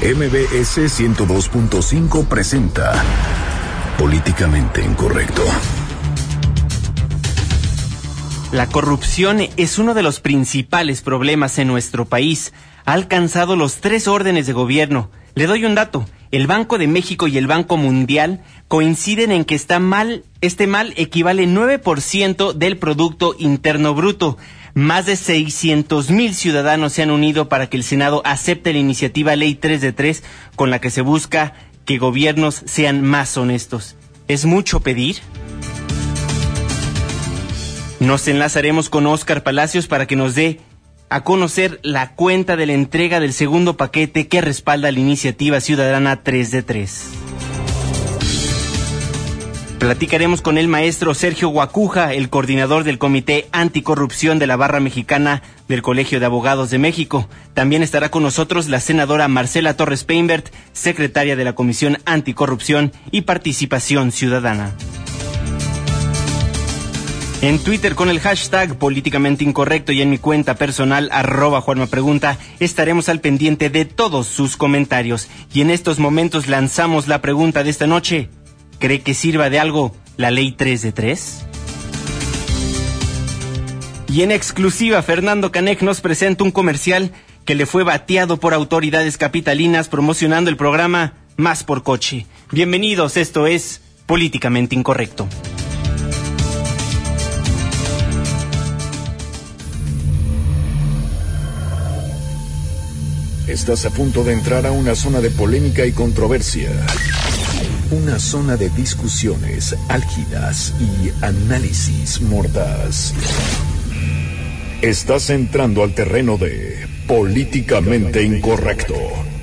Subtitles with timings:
[0.00, 3.02] MBS 102.5 presenta
[3.98, 5.42] Políticamente Incorrecto.
[8.52, 12.52] La corrupción es uno de los principales problemas en nuestro país.
[12.84, 15.10] Ha alcanzado los tres órdenes de gobierno.
[15.34, 16.06] Le doy un dato.
[16.30, 20.94] El Banco de México y el Banco Mundial coinciden en que está mal, este mal
[20.96, 24.38] equivale 9% del Producto Interno Bruto.
[24.78, 29.34] Más de 600 mil ciudadanos se han unido para que el Senado acepte la iniciativa
[29.34, 30.22] Ley 3 de 3
[30.54, 33.96] con la que se busca que gobiernos sean más honestos.
[34.28, 35.16] ¿Es mucho pedir?
[37.98, 40.60] Nos enlazaremos con Óscar Palacios para que nos dé
[41.08, 46.22] a conocer la cuenta de la entrega del segundo paquete que respalda la iniciativa ciudadana
[46.22, 47.04] 3 de 3.
[49.78, 55.42] Platicaremos con el maestro Sergio Guacuja, el coordinador del Comité Anticorrupción de la Barra Mexicana
[55.68, 57.28] del Colegio de Abogados de México.
[57.54, 63.20] También estará con nosotros la senadora Marcela Torres Peinbert, secretaria de la Comisión Anticorrupción y
[63.20, 64.74] Participación Ciudadana.
[67.40, 72.36] En Twitter con el hashtag políticamente incorrecto y en mi cuenta personal arroba Juanma Pregunta
[72.58, 75.28] estaremos al pendiente de todos sus comentarios.
[75.54, 78.28] Y en estos momentos lanzamos la pregunta de esta noche.
[78.78, 81.44] ¿Cree que sirva de algo la ley 3 de 3?
[84.10, 87.12] Y en exclusiva, Fernando Canek nos presenta un comercial
[87.44, 92.26] que le fue bateado por autoridades capitalinas promocionando el programa Más por Coche.
[92.52, 95.28] Bienvenidos, esto es Políticamente Incorrecto.
[103.48, 106.70] Estás a punto de entrar a una zona de polémica y controversia.
[107.90, 113.14] Una zona de discusiones álgidas y análisis mordaz.
[114.82, 118.94] Estás entrando al terreno de políticamente incorrecto.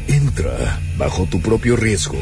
[0.07, 2.19] Entra bajo tu propio riesgo.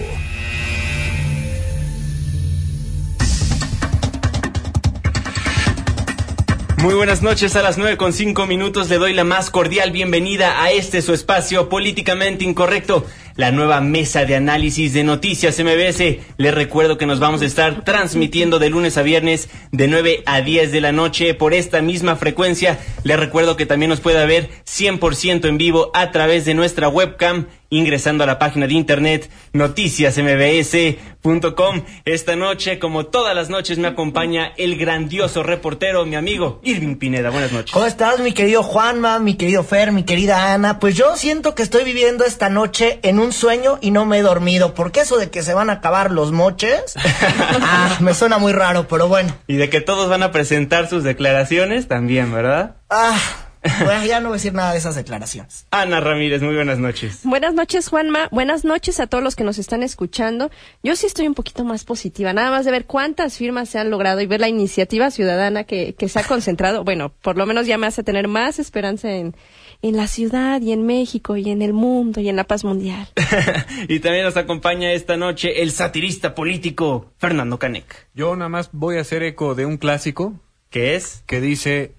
[6.84, 10.62] Muy buenas noches, a las nueve con cinco minutos le doy la más cordial bienvenida
[10.62, 13.06] a este su espacio políticamente incorrecto,
[13.38, 16.18] la nueva mesa de análisis de noticias MBS.
[16.36, 20.42] Les recuerdo que nos vamos a estar transmitiendo de lunes a viernes de 9 a
[20.42, 22.78] 10 de la noche por esta misma frecuencia.
[23.06, 27.48] Les recuerdo que también nos puede ver 100% en vivo a través de nuestra webcam
[27.78, 31.82] ingresando a la página de internet noticiasmbs.com.
[32.06, 37.32] Esta noche, como todas las noches, me acompaña el grandioso reportero, mi amigo Irving Pineda.
[37.32, 37.72] Buenas noches.
[37.72, 40.80] ¿Cómo estás, mi querido Juanma, mi querido Fer, mi querida Ana?
[40.80, 44.22] Pues yo siento que estoy viviendo esta noche en un sueño y no me he
[44.22, 44.76] dormido.
[44.76, 46.94] Porque eso de que se van a acabar los moches,
[47.62, 49.34] ah, me suena muy raro, pero bueno.
[49.48, 52.76] Y de que todos van a presentar sus declaraciones también, ¿verdad?
[52.90, 53.20] Ah.
[53.84, 55.66] Bueno, ya no voy a decir nada de esas declaraciones.
[55.72, 57.22] Ana Ramírez, muy buenas noches.
[57.24, 58.28] Buenas noches, Juanma.
[58.32, 60.52] Buenas noches a todos los que nos están escuchando.
[60.84, 63.90] Yo sí estoy un poquito más positiva, nada más de ver cuántas firmas se han
[63.90, 66.84] logrado y ver la iniciativa ciudadana que, que se ha concentrado.
[66.94, 69.36] Bueno, por lo menos ya me hace tener más esperanza en,
[69.82, 73.08] en la ciudad y en México y en el mundo y en la paz mundial.
[73.88, 78.08] y también nos acompaña esta noche el satirista político Fernando Canek.
[78.14, 80.34] Yo nada más voy a hacer eco de un clásico.
[80.70, 81.24] ¿Qué es?
[81.26, 81.94] Que dice,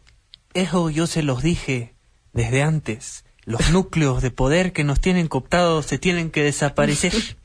[0.54, 1.94] eso yo se los dije
[2.32, 3.24] desde antes.
[3.44, 7.12] Los núcleos de poder que nos tienen cooptados se tienen que desaparecer.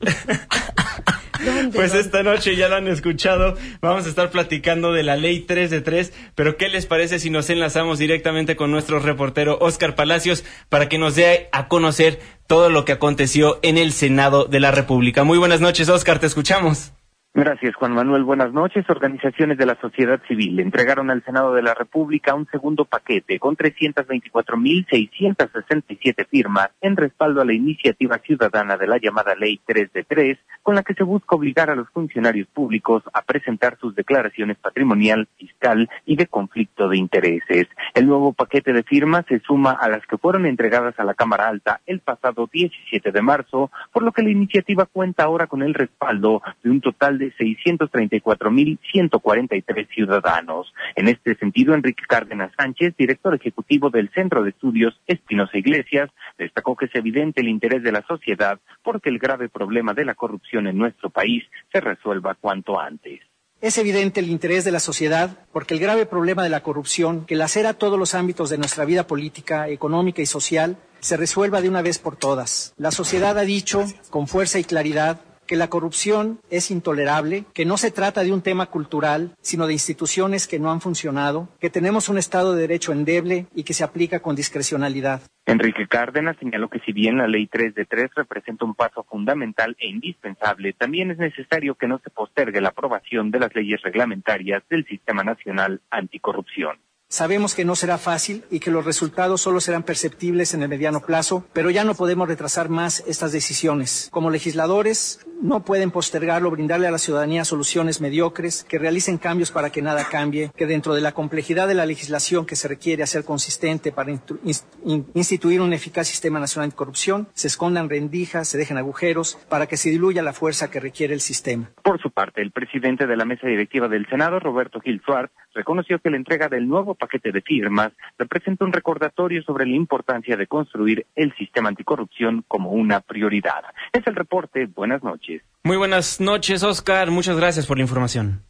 [1.72, 5.70] Pues esta noche ya lo han escuchado, vamos a estar platicando de la ley 3
[5.70, 10.44] de 3, pero ¿qué les parece si nos enlazamos directamente con nuestro reportero Oscar Palacios
[10.68, 14.70] para que nos dé a conocer todo lo que aconteció en el Senado de la
[14.70, 15.24] República?
[15.24, 16.92] Muy buenas noches, Oscar, te escuchamos.
[17.32, 18.24] Gracias, Juan Manuel.
[18.24, 18.90] Buenas noches.
[18.90, 23.56] Organizaciones de la sociedad civil entregaron al Senado de la República un segundo paquete con
[23.56, 30.38] 324.667 firmas en respaldo a la iniciativa ciudadana de la llamada Ley 3 de 3,
[30.64, 35.28] con la que se busca obligar a los funcionarios públicos a presentar sus declaraciones patrimonial,
[35.38, 37.68] fiscal y de conflicto de intereses.
[37.94, 41.46] El nuevo paquete de firmas se suma a las que fueron entregadas a la Cámara
[41.46, 45.74] Alta el pasado 17 de marzo, por lo que la iniciativa cuenta ahora con el
[45.74, 50.74] respaldo de un total de 634.143 ciudadanos.
[50.96, 56.74] En este sentido, Enrique Cárdenas Sánchez, director ejecutivo del Centro de Estudios Espinosa Iglesias, destacó
[56.74, 60.66] que es evidente el interés de la sociedad porque el grave problema de la corrupción
[60.66, 63.20] en nuestro país se resuelva cuanto antes.
[63.60, 67.36] Es evidente el interés de la sociedad porque el grave problema de la corrupción, que
[67.36, 71.82] lacera todos los ámbitos de nuestra vida política, económica y social, se resuelva de una
[71.82, 72.72] vez por todas.
[72.78, 77.76] La sociedad ha dicho, con fuerza y claridad, que la corrupción es intolerable, que no
[77.76, 82.08] se trata de un tema cultural, sino de instituciones que no han funcionado, que tenemos
[82.08, 85.22] un Estado de Derecho endeble y que se aplica con discrecionalidad.
[85.46, 89.76] Enrique Cárdenas señaló que si bien la ley 3 de 3 representa un paso fundamental
[89.80, 94.62] e indispensable, también es necesario que no se postergue la aprobación de las leyes reglamentarias
[94.70, 96.78] del Sistema Nacional Anticorrupción.
[97.12, 101.00] Sabemos que no será fácil y que los resultados solo serán perceptibles en el mediano
[101.00, 104.08] plazo, pero ya no podemos retrasar más estas decisiones.
[104.12, 109.70] Como legisladores, no pueden postergarlo, brindarle a la ciudadanía soluciones mediocres, que realicen cambios para
[109.70, 113.24] que nada cambie, que dentro de la complejidad de la legislación que se requiere hacer
[113.24, 119.36] consistente para instituir un eficaz sistema nacional de corrupción, se escondan rendijas, se dejen agujeros,
[119.48, 121.72] para que se diluya la fuerza que requiere el sistema.
[121.82, 125.98] Por su parte, el presidente de la mesa directiva del Senado, Roberto Gil Suárez, reconoció
[125.98, 130.46] que la entrega del nuevo paquete de firmas representa un recordatorio sobre la importancia de
[130.46, 133.64] construir el sistema anticorrupción como una prioridad.
[133.92, 134.66] Es el reporte.
[134.66, 135.42] Buenas noches.
[135.64, 137.10] Muy buenas noches, Oscar.
[137.10, 138.42] Muchas gracias por la información.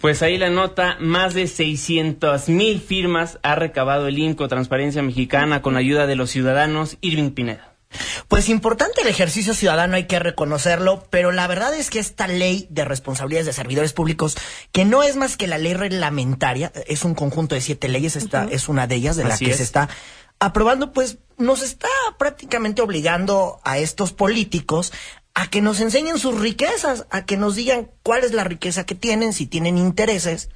[0.00, 5.62] Pues ahí la nota, más de 600 mil firmas ha recabado el INCO Transparencia Mexicana
[5.62, 7.73] con ayuda de los ciudadanos Irving Pineda.
[8.28, 12.66] Pues importante el ejercicio ciudadano, hay que reconocerlo, pero la verdad es que esta ley
[12.70, 14.36] de responsabilidades de servidores públicos,
[14.72, 18.44] que no es más que la ley reglamentaria, es un conjunto de siete leyes, esta
[18.50, 19.88] es una de ellas de las que se está
[20.38, 21.88] aprobando, pues nos está
[22.18, 24.92] prácticamente obligando a estos políticos
[25.34, 28.94] a que nos enseñen sus riquezas, a que nos digan cuál es la riqueza que
[28.94, 30.48] tienen, si tienen intereses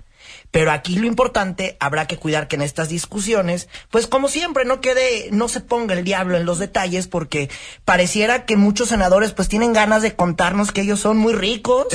[0.50, 4.80] pero aquí lo importante, habrá que cuidar que en estas discusiones, pues como siempre, no
[4.80, 7.50] quede, no se ponga el diablo en los detalles, porque
[7.84, 11.86] pareciera que muchos senadores pues tienen ganas de contarnos que ellos son muy ricos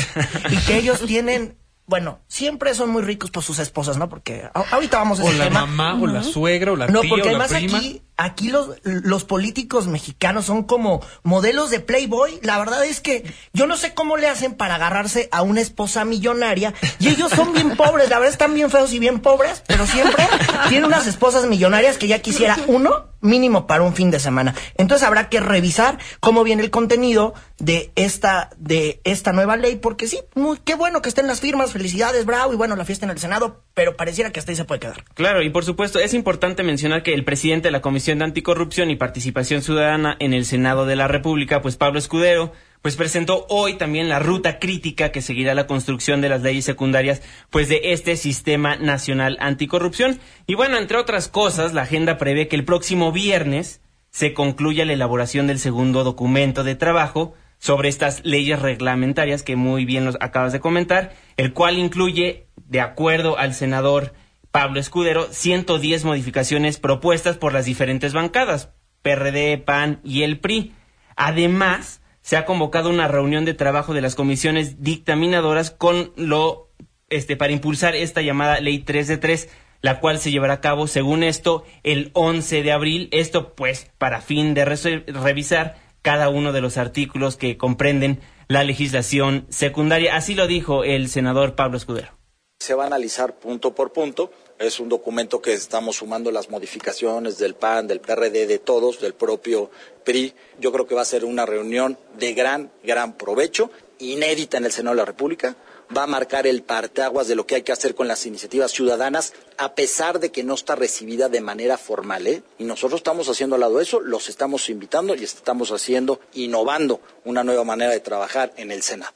[0.50, 4.08] y que ellos tienen bueno, siempre son muy ricos por sus esposas, ¿no?
[4.08, 7.28] Porque ahorita vamos a O la mamá, o la suegra, o la no, tía, porque
[7.30, 7.78] o la además prima.
[7.78, 12.40] aquí, aquí los, los políticos mexicanos son como modelos de Playboy.
[12.42, 13.24] La verdad es que
[13.54, 16.74] yo no sé cómo le hacen para agarrarse a una esposa millonaria.
[17.00, 20.28] Y ellos son bien pobres, la verdad están bien feos y bien pobres, pero siempre
[20.70, 24.54] tienen unas esposas millonarias que ya quisiera uno mínimo para un fin de semana.
[24.78, 30.08] Entonces habrá que revisar cómo viene el contenido de esta, de esta nueva ley, porque
[30.08, 33.12] sí, muy, qué bueno que estén las firmas, felicidades, bravo, y bueno, la fiesta en
[33.12, 35.04] el Senado, pero pareciera que hasta ahí se puede quedar.
[35.16, 38.92] Claro, y por supuesto, es importante mencionar que el presidente de la Comisión de Anticorrupción
[38.92, 42.52] y Participación Ciudadana en el Senado de la República, pues Pablo Escudero,
[42.84, 47.22] pues presentó hoy también la ruta crítica que seguirá la construcción de las leyes secundarias,
[47.50, 50.20] pues de este sistema nacional anticorrupción.
[50.48, 54.92] Y bueno, entre otras cosas, la agenda prevé que el próximo viernes se concluya la
[54.92, 60.52] elaboración del segundo documento de trabajo sobre estas leyes reglamentarias que muy bien los acabas
[60.52, 64.14] de comentar, el cual incluye, de acuerdo al senador
[64.52, 70.74] Pablo Escudero, 110 modificaciones propuestas por las diferentes bancadas, PRD, PAN y el PRI.
[71.16, 76.70] Además, se ha convocado una reunión de trabajo de las comisiones dictaminadoras con lo
[77.10, 79.50] este para impulsar esta llamada ley 3 de 3
[79.82, 84.22] la cual se llevará a cabo según esto el 11 de abril esto pues para
[84.22, 90.34] fin de re revisar cada uno de los artículos que comprenden la legislación secundaria así
[90.34, 92.24] lo dijo el senador Pablo Escudero
[92.64, 94.32] se va a analizar punto por punto.
[94.60, 99.14] Es un documento que estamos sumando las modificaciones del PAN, del PRD, de todos, del
[99.14, 99.72] propio
[100.04, 100.34] PRI.
[100.60, 104.72] Yo creo que va a ser una reunión de gran, gran provecho, inédita en el
[104.72, 105.56] Senado de la República.
[105.96, 109.34] Va a marcar el parteaguas de lo que hay que hacer con las iniciativas ciudadanas,
[109.58, 112.26] a pesar de que no está recibida de manera formal.
[112.28, 112.44] ¿eh?
[112.58, 117.02] Y nosotros estamos haciendo al lado de eso, los estamos invitando y estamos haciendo, innovando
[117.26, 119.14] una nueva manera de trabajar en el Senado.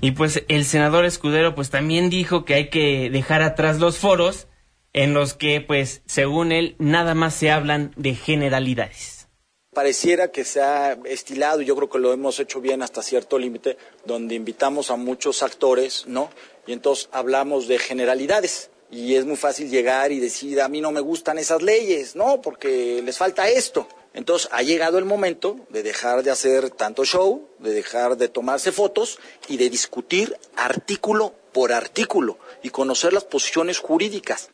[0.00, 4.46] Y pues el senador Escudero pues también dijo que hay que dejar atrás los foros
[4.92, 9.28] en los que pues según él nada más se hablan de generalidades.
[9.74, 13.38] Pareciera que se ha estilado, y yo creo que lo hemos hecho bien hasta cierto
[13.38, 16.30] límite, donde invitamos a muchos actores, ¿no?
[16.66, 18.70] Y entonces hablamos de generalidades.
[18.90, 22.40] Y es muy fácil llegar y decir, a mí no me gustan esas leyes, ¿no?
[22.40, 23.86] Porque les falta esto.
[24.18, 28.72] Entonces ha llegado el momento de dejar de hacer tanto show, de dejar de tomarse
[28.72, 34.50] fotos y de discutir artículo por artículo y conocer las posiciones jurídicas.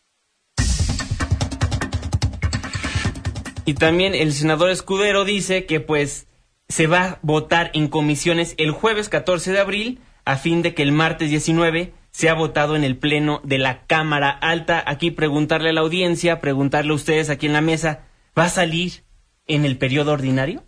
[3.65, 6.27] Y también el senador Escudero dice que pues
[6.69, 10.83] se va a votar en comisiones el jueves 14 de abril a fin de que
[10.83, 14.85] el martes 19 sea votado en el pleno de la Cámara Alta.
[14.87, 18.05] Aquí preguntarle a la audiencia, preguntarle a ustedes aquí en la mesa,
[18.39, 19.05] ¿va a salir
[19.47, 20.63] en el periodo ordinario?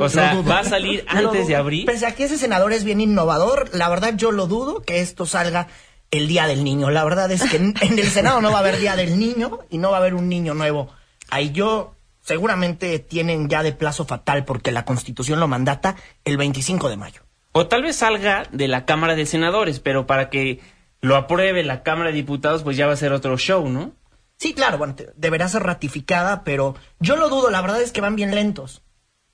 [0.00, 1.84] O sea, ¿va a salir antes de abril?
[1.86, 5.26] Pese a que ese senador es bien innovador, la verdad yo lo dudo que esto
[5.26, 5.68] salga
[6.10, 6.90] el Día del Niño.
[6.90, 9.60] La verdad es que en, en el Senado no va a haber Día del Niño
[9.70, 10.90] y no va a haber un niño nuevo.
[11.30, 16.88] Ahí yo seguramente tienen ya de plazo fatal porque la Constitución lo mandata el 25
[16.88, 17.22] de mayo.
[17.52, 20.60] O tal vez salga de la Cámara de Senadores, pero para que
[21.00, 23.92] lo apruebe la Cámara de Diputados, pues ya va a ser otro show, ¿no?
[24.38, 28.00] Sí, claro, bueno, te- deberá ser ratificada, pero yo lo dudo, la verdad es que
[28.00, 28.82] van bien lentos.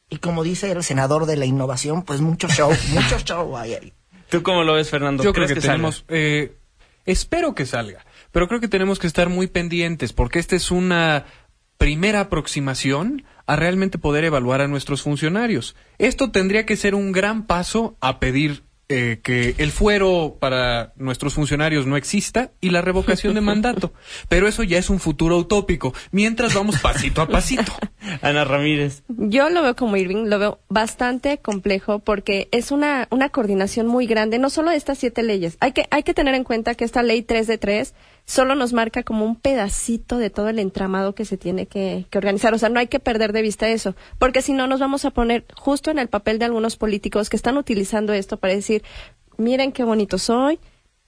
[0.09, 3.93] Y como dice el senador de la innovación, pues mucho show, mucho show hay ahí.
[4.29, 5.23] ¿Tú cómo lo ves, Fernando?
[5.25, 5.75] Yo creo ¿Crees que, salga?
[5.75, 6.57] tenemos, eh,
[7.05, 11.25] espero que salga, pero creo que tenemos que estar muy pendientes porque esta es una
[11.79, 15.75] primera aproximación a realmente poder evaluar a nuestros funcionarios.
[15.99, 18.63] Esto tendría que ser un gran paso a pedir
[18.95, 23.95] eh, que el fuero para nuestros funcionarios no exista y la revocación de mandato.
[24.29, 27.73] Pero eso ya es un futuro utópico, mientras vamos pasito a pasito.
[28.21, 29.03] Ana Ramírez.
[29.09, 34.07] Yo lo veo como Irving, lo veo bastante complejo porque es una, una coordinación muy
[34.07, 35.57] grande, no solo de estas siete leyes.
[35.61, 38.73] Hay que, hay que tener en cuenta que esta ley 3 de 3 solo nos
[38.73, 42.55] marca como un pedacito de todo el entramado que se tiene que, que organizar.
[42.55, 45.11] O sea, no hay que perder de vista eso, porque si no nos vamos a
[45.11, 48.83] poner justo en el papel de algunos políticos que están utilizando esto para decir,
[49.37, 50.59] miren qué bonito soy,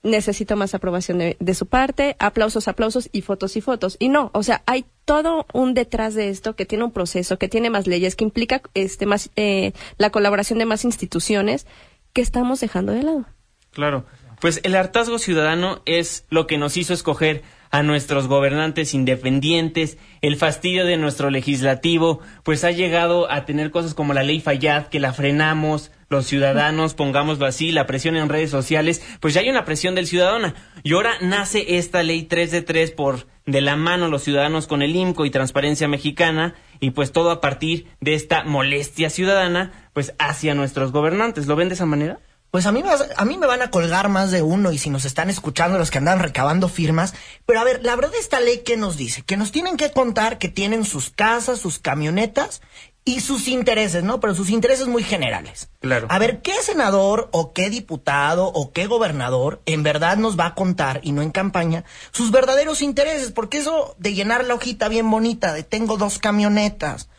[0.05, 3.97] necesito más aprobación de, su parte, aplausos, aplausos y fotos y fotos.
[3.99, 7.49] Y no, o sea, hay todo un detrás de esto que tiene un proceso, que
[7.49, 11.65] tiene más leyes, que implica este más eh, la colaboración de más instituciones
[12.13, 13.25] que estamos dejando de lado.
[13.71, 14.05] Claro.
[14.39, 20.37] Pues el hartazgo ciudadano es lo que nos hizo escoger a nuestros gobernantes independientes, el
[20.37, 25.01] fastidio de nuestro legislativo, pues ha llegado a tener cosas como la ley Fayad, que
[25.01, 29.65] la frenamos, los ciudadanos, pongámoslo así, la presión en redes sociales, pues ya hay una
[29.65, 30.53] presión del ciudadano.
[30.83, 34.81] Y ahora nace esta ley 3 de 3 por de la mano los ciudadanos con
[34.81, 40.13] el IMCO y Transparencia Mexicana, y pues todo a partir de esta molestia ciudadana, pues
[40.17, 41.47] hacia nuestros gobernantes.
[41.47, 42.19] ¿Lo ven de esa manera?
[42.55, 44.77] Pues a mí, me vas- a mí me van a colgar más de uno y
[44.77, 47.13] si nos están escuchando los que andan recabando firmas.
[47.45, 50.37] Pero a ver, la verdad esta ley que nos dice, que nos tienen que contar
[50.37, 52.61] que tienen sus casas, sus camionetas
[53.03, 54.21] y sus intereses, ¿no?
[54.21, 55.67] Pero sus intereses muy generales.
[55.81, 56.07] Claro.
[56.09, 60.55] A ver, ¿qué senador o qué diputado o qué gobernador en verdad nos va a
[60.55, 61.83] contar, y no en campaña,
[62.13, 63.33] sus verdaderos intereses?
[63.33, 67.09] Porque eso de llenar la hojita bien bonita de tengo dos camionetas,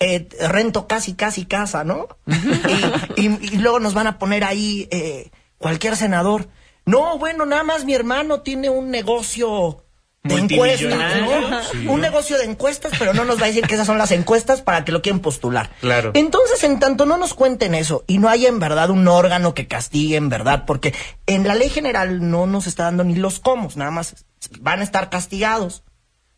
[0.00, 2.08] eh, rento casi, casi casa, ¿no?
[3.16, 6.48] y, y- y luego nos van a poner ahí eh, cualquier senador.
[6.84, 9.82] No, bueno, nada más mi hermano tiene un negocio
[10.22, 11.62] de encuestas, ¿no?
[11.72, 11.86] sí.
[11.86, 14.60] Un negocio de encuestas, pero no nos va a decir que esas son las encuestas
[14.60, 15.70] para que lo quieran postular.
[15.80, 16.10] Claro.
[16.14, 19.68] Entonces, en tanto no nos cuenten eso y no haya en verdad un órgano que
[19.68, 20.94] castigue en verdad, porque
[21.26, 24.26] en la ley general no nos está dando ni los comos, nada más
[24.60, 25.84] van a estar castigados.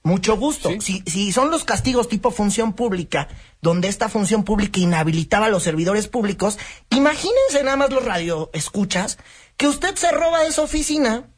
[0.02, 0.71] Mucho gusto.
[0.81, 3.28] Si, si son los castigos tipo función pública,
[3.61, 6.59] donde esta función pública inhabilitaba a los servidores públicos,
[6.90, 9.19] imagínense nada más los radioescuchas,
[9.57, 11.28] que usted se roba de su oficina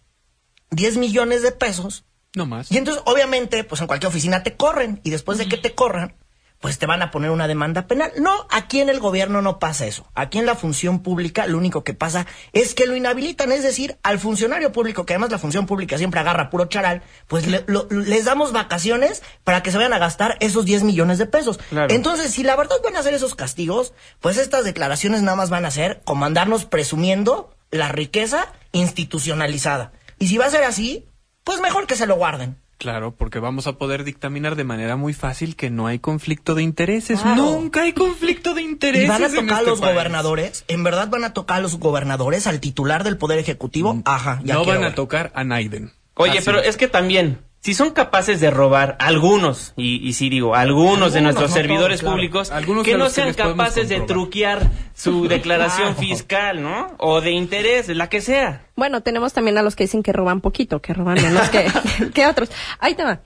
[0.71, 2.71] 10 millones de pesos No más.
[2.71, 5.01] y entonces, obviamente, pues en cualquier oficina te corren.
[5.05, 6.15] Y después de que te corran,
[6.61, 8.13] pues te van a poner una demanda penal.
[8.19, 10.07] No, aquí en el gobierno no pasa eso.
[10.15, 13.51] Aquí en la función pública lo único que pasa es que lo inhabilitan.
[13.51, 17.47] Es decir, al funcionario público, que además la función pública siempre agarra puro charal, pues
[17.47, 21.25] le- lo- les damos vacaciones para que se vayan a gastar esos 10 millones de
[21.25, 21.59] pesos.
[21.71, 21.95] Claro.
[21.95, 25.65] Entonces, si la verdad van a hacer esos castigos, pues estas declaraciones nada más van
[25.65, 29.93] a ser como andarnos presumiendo la riqueza institucionalizada.
[30.19, 31.07] Y si va a ser así,
[31.43, 32.57] pues mejor que se lo guarden.
[32.81, 36.63] Claro, porque vamos a poder dictaminar de manera muy fácil que no hay conflicto de
[36.63, 37.21] intereses.
[37.21, 37.45] Claro.
[37.45, 39.05] Nunca hay conflicto de intereses.
[39.05, 39.93] Y van a en tocar a este los país.
[39.93, 44.01] gobernadores, en verdad van a tocar a los gobernadores, al titular del Poder Ejecutivo.
[44.07, 44.57] Ajá, ya Mm.
[44.61, 45.93] No van a tocar a Naiden.
[46.15, 46.43] Oye, Así.
[46.47, 51.13] pero es que también, si son capaces de robar algunos, y, y sí digo, algunos,
[51.13, 52.17] de nuestros no servidores todos, claro.
[52.17, 56.01] públicos, Algunos que no que sean capaces de truquear su declaración Claro.
[56.09, 56.95] fiscal, ¿no?
[56.99, 58.67] O de interés, la que sea.
[58.77, 61.67] Bueno, tenemos también a los que dicen que roban poquito, que roban menos que,
[62.15, 62.51] que otros.
[62.79, 63.21] Ahí te va.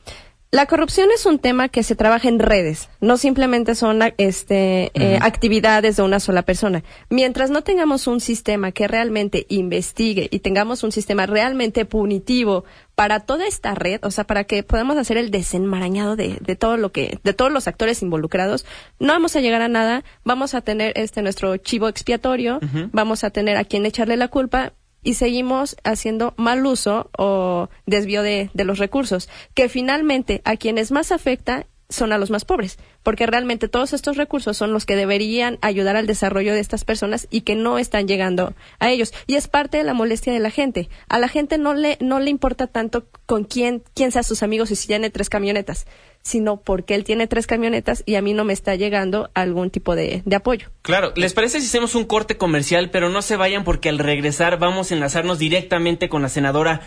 [0.55, 5.19] La corrupción es un tema que se trabaja en redes, no simplemente son este, eh,
[5.21, 6.85] actividades de una sola persona.
[7.11, 13.19] Mientras no tengamos un sistema que realmente investigue y tengamos un sistema realmente punitivo para
[13.19, 16.93] toda esta red, o sea, para que podamos hacer el desenmarañado de, de todo lo
[16.93, 18.65] que, de todos los actores involucrados,
[19.01, 22.61] no vamos a llegar a nada, vamos a tener este nuestro chivo expiatorio,
[22.93, 24.73] vamos a tener a quien echarle la culpa
[25.05, 30.91] y seguimos haciendo mal uso o desvío de, de los recursos, que finalmente a quienes
[30.91, 34.97] más afecta son a los más pobres, porque realmente todos estos recursos son los que
[34.97, 39.12] deberían ayudar al desarrollo de estas personas y que no están llegando a ellos.
[39.26, 40.88] Y es parte de la molestia de la gente.
[41.09, 44.71] A la gente no le, no le importa tanto con quién, quién sea sus amigos
[44.71, 45.87] y si tiene tres camionetas,
[46.23, 49.95] sino porque él tiene tres camionetas y a mí no me está llegando algún tipo
[49.95, 50.69] de, de apoyo.
[50.83, 52.91] Claro, ¿les parece si hacemos un corte comercial?
[52.91, 56.81] Pero no se vayan porque al regresar vamos a enlazarnos directamente con la senadora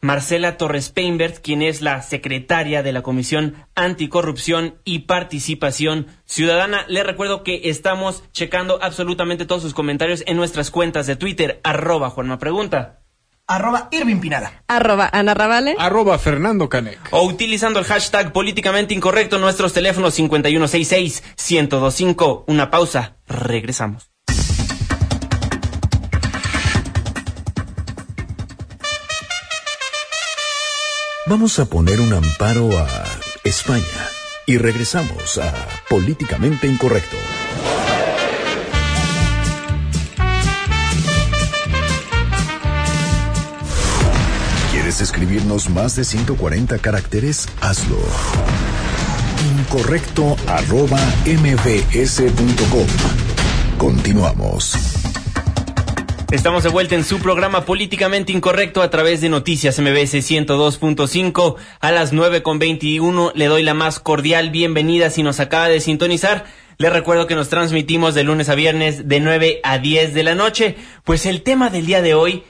[0.00, 6.84] Marcela Torres Peinbert, quien es la secretaria de la Comisión Anticorrupción y Participación Ciudadana.
[6.88, 12.10] Le recuerdo que estamos checando absolutamente todos sus comentarios en nuestras cuentas de Twitter, arroba
[12.10, 13.00] Juanma Pregunta.
[13.48, 14.64] Arroba Irving Pinada.
[14.66, 15.76] Arroba Ana Ravale.
[15.78, 16.98] Arroba Fernando Canec.
[17.12, 22.42] O utilizando el hashtag políticamente incorrecto en nuestros teléfonos 5166-1025.
[22.48, 23.18] Una pausa.
[23.28, 24.10] Regresamos.
[31.28, 32.86] Vamos a poner un amparo a
[33.42, 33.82] España
[34.46, 35.52] y regresamos a
[35.90, 37.16] Políticamente Incorrecto.
[44.70, 47.48] ¿Quieres escribirnos más de 140 caracteres?
[47.60, 47.98] Hazlo.
[49.58, 50.36] Incorrecto
[51.26, 52.86] mbs.com.
[53.78, 55.05] Continuamos.
[56.32, 61.92] Estamos de vuelta en su programa Políticamente Incorrecto a través de Noticias MBS 102.5 a
[61.92, 63.30] las 9.21.
[63.36, 66.44] Le doy la más cordial bienvenida si nos acaba de sintonizar.
[66.78, 70.34] Le recuerdo que nos transmitimos de lunes a viernes de 9 a 10 de la
[70.34, 70.74] noche.
[71.04, 72.42] Pues el tema del día de hoy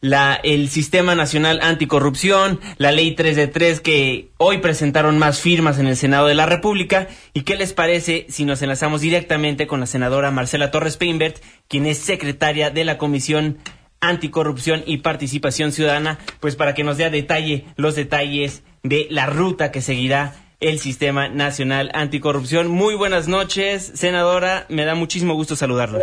[0.00, 5.78] la, el Sistema Nacional Anticorrupción, la Ley 3 de 3 que hoy presentaron más firmas
[5.78, 7.08] en el Senado de la República.
[7.34, 11.86] ¿Y qué les parece si nos enlazamos directamente con la senadora Marcela Torres Peinbert, quien
[11.86, 13.58] es secretaria de la Comisión
[14.00, 19.26] Anticorrupción y Participación Ciudadana, pues para que nos dé a detalle los detalles de la
[19.26, 22.68] ruta que seguirá el Sistema Nacional Anticorrupción.
[22.68, 24.64] Muy buenas noches, senadora.
[24.70, 26.00] Me da muchísimo gusto saludarla.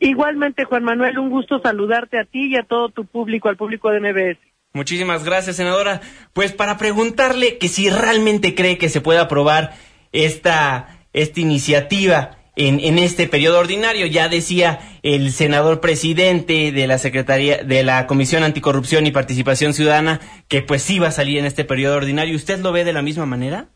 [0.00, 3.90] Igualmente, Juan Manuel, un gusto saludarte a ti y a todo tu público, al público
[3.90, 4.38] de MBS.
[4.72, 6.00] Muchísimas gracias, senadora.
[6.32, 9.74] Pues para preguntarle que si realmente cree que se puede aprobar
[10.12, 14.06] esta, esta iniciativa en, en este periodo ordinario.
[14.06, 20.20] Ya decía el senador presidente de la Secretaría de la Comisión Anticorrupción y Participación Ciudadana
[20.48, 22.36] que pues sí va a salir en este periodo ordinario.
[22.36, 23.68] ¿Usted lo ve de la misma manera?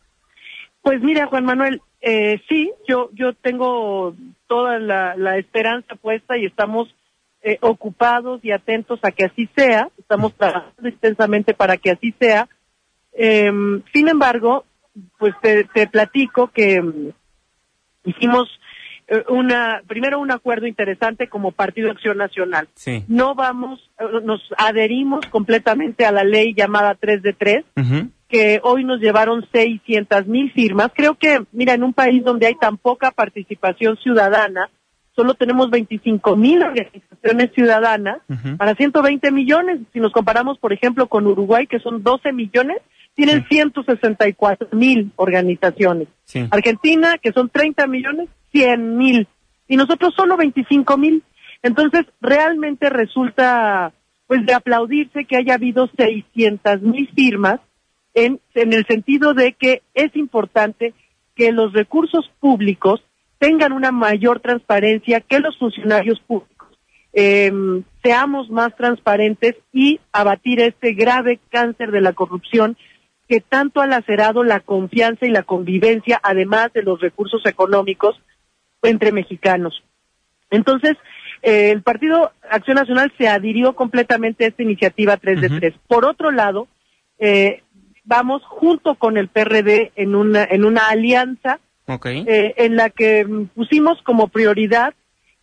[0.81, 4.15] Pues mira, Juan Manuel, eh, sí, yo, yo tengo
[4.47, 6.93] toda la, la esperanza puesta y estamos
[7.41, 9.89] eh, ocupados y atentos a que así sea.
[9.97, 12.47] Estamos trabajando extensamente para que así sea.
[13.13, 13.51] Eh,
[13.93, 14.65] sin embargo,
[15.17, 17.09] pues te, te platico que mm,
[18.05, 18.49] hicimos
[19.07, 22.67] eh, una primero un acuerdo interesante como Partido Acción Nacional.
[22.73, 23.03] Sí.
[23.07, 27.65] No vamos, eh, nos adherimos completamente a la ley llamada 3 de 3
[28.27, 30.89] que hoy nos llevaron 600 mil firmas.
[30.95, 34.69] Creo que, mira, en un país donde hay tan poca participación ciudadana,
[35.15, 38.17] solo tenemos 25 mil organizaciones ciudadanas
[38.57, 39.79] para 120 millones.
[39.93, 42.77] Si nos comparamos, por ejemplo, con Uruguay, que son 12 millones,
[43.13, 46.09] tienen 164 mil organizaciones.
[46.25, 46.45] Sí.
[46.51, 49.27] Argentina, que son 30 millones, 100 mil.
[49.67, 51.23] Y nosotros solo 25 mil.
[51.63, 53.93] Entonces, realmente resulta,
[54.27, 57.61] pues, de aplaudirse que haya habido 600 mil firmas
[58.15, 60.93] en, en el sentido de que es importante
[61.35, 63.03] que los recursos públicos
[63.37, 66.55] tengan una mayor transparencia que los funcionarios públicos.
[67.13, 67.51] Eh,
[68.01, 72.77] seamos más transparentes y abatir este grave cáncer de la corrupción
[73.27, 78.19] que tanto ha lacerado la confianza y la convivencia, además de los recursos económicos
[78.83, 79.83] entre mexicanos.
[80.51, 80.93] Entonces,
[81.41, 85.73] eh, el Partido Acción Nacional se adhirió completamente a esta iniciativa 3 de 3.
[85.87, 86.67] Por otro lado,
[87.17, 87.63] eh,
[88.05, 94.01] vamos junto con el PRD en una, en una alianza eh, en la que pusimos
[94.03, 94.93] como prioridad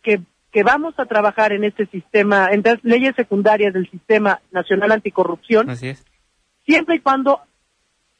[0.01, 0.21] que,
[0.51, 5.69] que vamos a trabajar en este sistema, en las leyes secundarias del Sistema Nacional Anticorrupción,
[5.69, 6.03] Así es.
[6.65, 7.41] siempre y cuando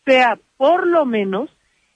[0.05, 1.49] sea por lo menos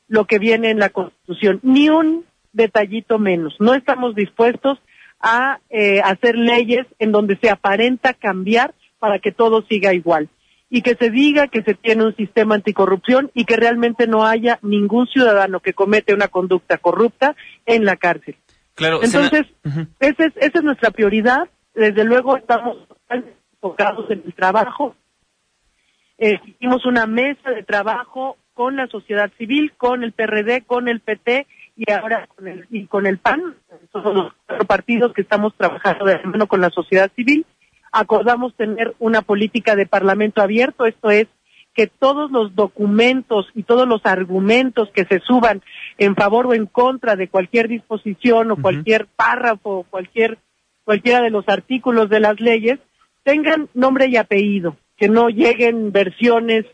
[0.08, 3.56] lo que viene en la Constitución, ni un detallito menos.
[3.60, 4.80] No estamos dispuestos
[5.20, 10.30] a eh, hacer leyes en donde se aparenta cambiar para que todo siga igual
[10.70, 14.60] y que se diga que se tiene un sistema anticorrupción y que realmente no haya
[14.62, 18.36] ningún ciudadano que comete una conducta corrupta en la cárcel.
[18.76, 19.48] Claro, Entonces,
[20.00, 21.50] esa es, esa es nuestra prioridad.
[21.74, 22.78] Desde luego estamos
[23.10, 24.96] enfocados en el trabajo.
[26.18, 31.00] Eh, hicimos una mesa de trabajo con la sociedad civil, con el PRD, con el
[31.00, 33.56] PT y ahora con el, y con el PAN.
[33.92, 37.46] Somos los cuatro partidos que estamos trabajando de la mano con la sociedad civil.
[37.92, 41.28] Acordamos tener una política de parlamento abierto, esto es
[41.74, 45.62] que todos los documentos y todos los argumentos que se suban
[46.00, 50.40] en favor o en contra de cualquier disposición o cualquier párrafo o cualquier
[50.84, 52.80] cualquiera de los artículos de las leyes
[53.24, 56.66] tengan nombre y apellido, que no lleguen versiones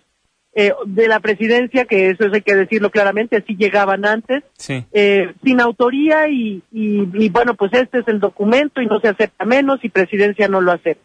[0.55, 4.85] eh, de la presidencia, que eso hay que decirlo claramente, así llegaban antes, Sí.
[4.93, 9.07] eh, sin autoría y, y, y, bueno, pues este es el documento y no se
[9.07, 11.03] acepta menos y presidencia no lo acepta.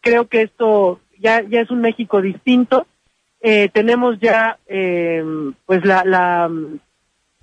[0.00, 2.86] Creo que esto ya, ya es un México distinto.
[3.42, 5.22] Eh, tenemos ya, eh,
[5.66, 6.50] pues la, la,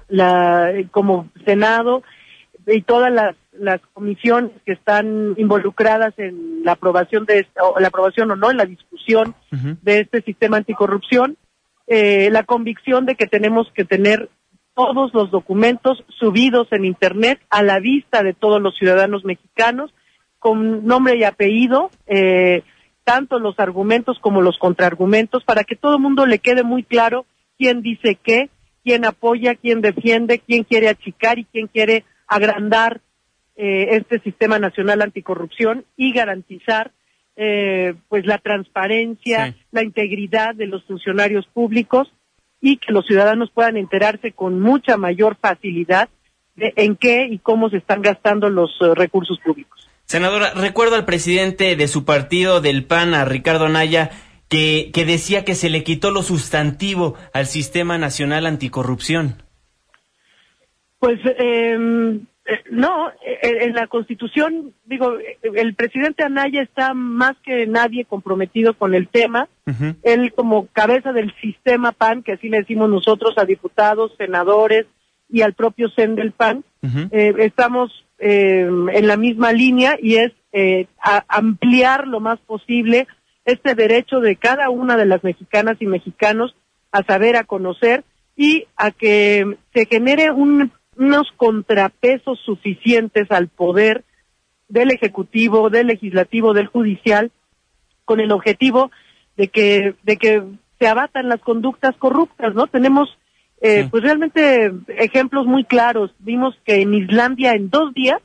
[0.07, 2.03] la, como Senado
[2.67, 7.89] y todas las, las comisiones que están involucradas en la aprobación de, esta- o la
[7.89, 11.37] aprobación o no, en la discusión de este sistema anticorrupción,
[11.87, 14.29] eh, la convicción de que tenemos que tener
[14.73, 19.93] todos los documentos subidos en Internet a la vista de todos los ciudadanos mexicanos,
[20.39, 22.63] con nombre y apellido, eh,
[23.03, 27.25] tanto los argumentos como los contraargumentos, para que todo el mundo le quede muy claro
[27.57, 28.49] quién dice qué,
[28.83, 33.01] quién apoya, quién defiende, quién quiere achicar y quién quiere agrandar
[33.55, 36.91] eh, este sistema nacional anticorrupción y garantizar
[37.35, 39.55] eh, pues la transparencia, Sí.
[39.71, 42.11] la integridad de los funcionarios públicos
[42.61, 46.09] y que los ciudadanos puedan enterarse con mucha mayor facilidad
[46.55, 49.89] de en qué y cómo se están gastando los eh, recursos públicos.
[50.05, 54.11] Senadora, recuerdo al presidente de su partido, del PAN, a Ricardo Anaya,
[54.49, 59.41] que, que decía que se le quitó lo sustantivo al Sistema Nacional Anticorrupción.
[60.99, 62.19] Pues eh, eh,
[62.71, 68.73] no, eh, en la Constitución, digo, eh, el presidente Anaya está más que nadie comprometido
[68.73, 69.47] con el tema.
[70.03, 74.85] Él como cabeza del sistema PAN, que así le decimos nosotros a diputados, senadores
[75.29, 76.63] y al propio CEN del PAN,
[77.11, 83.07] eh, estamos eh, en la misma línea y es eh, a- ampliar lo más posible
[83.45, 86.55] este derecho de cada una de las mexicanas y mexicanos
[86.91, 88.03] a saber, a conocer
[88.35, 94.03] y a que se genere un- unos contrapesos suficientes al poder
[94.67, 97.31] del Ejecutivo, del Legislativo, del Judicial,
[98.05, 98.91] con el objetivo
[99.37, 100.43] de que, de que
[100.79, 102.67] se abatan las conductas corruptas, ¿no?
[102.67, 103.09] Tenemos
[103.61, 103.89] eh, Sí.
[103.89, 106.11] pues realmente ejemplos muy claros.
[106.19, 108.21] Vimos que en Islandia en dos días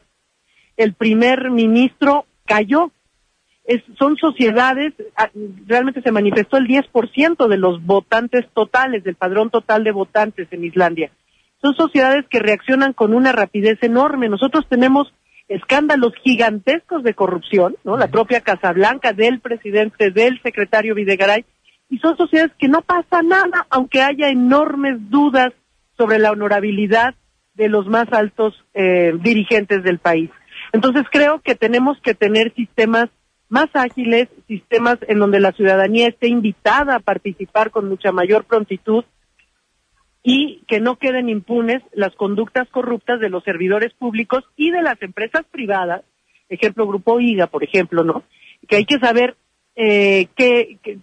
[0.76, 2.90] el primer ministro cayó.
[3.64, 5.31] Es, son sociedades, ah,
[5.66, 10.64] realmente se manifestó el 10% de los votantes totales, del padrón total de votantes en
[10.64, 11.12] Islandia.
[11.61, 14.29] Son sociedades que reaccionan con una rapidez enorme.
[14.29, 15.12] Nosotros tenemos
[15.49, 17.97] escándalos gigantescos de corrupción, ¿no?
[17.97, 21.44] La propia Casa Blanca del presidente, del secretario Videgaray,
[21.90, 25.53] y son sociedades que no pasa nada, aunque haya enormes dudas
[25.97, 27.14] sobre la honorabilidad
[27.55, 30.31] de los más altos eh, dirigentes del país.
[30.73, 33.09] Entonces creo que tenemos que tener sistemas
[33.49, 39.05] más ágiles, sistemas en donde la ciudadanía esté invitada a participar con mucha mayor prontitud
[40.22, 45.00] y que no queden impunes las conductas corruptas de los servidores públicos y de las
[45.02, 46.02] empresas privadas,
[46.48, 48.22] ejemplo Grupo IGA, por ejemplo, ¿no?
[48.68, 49.37] Que hay que saber
[49.76, 50.98] eh, qué, qué-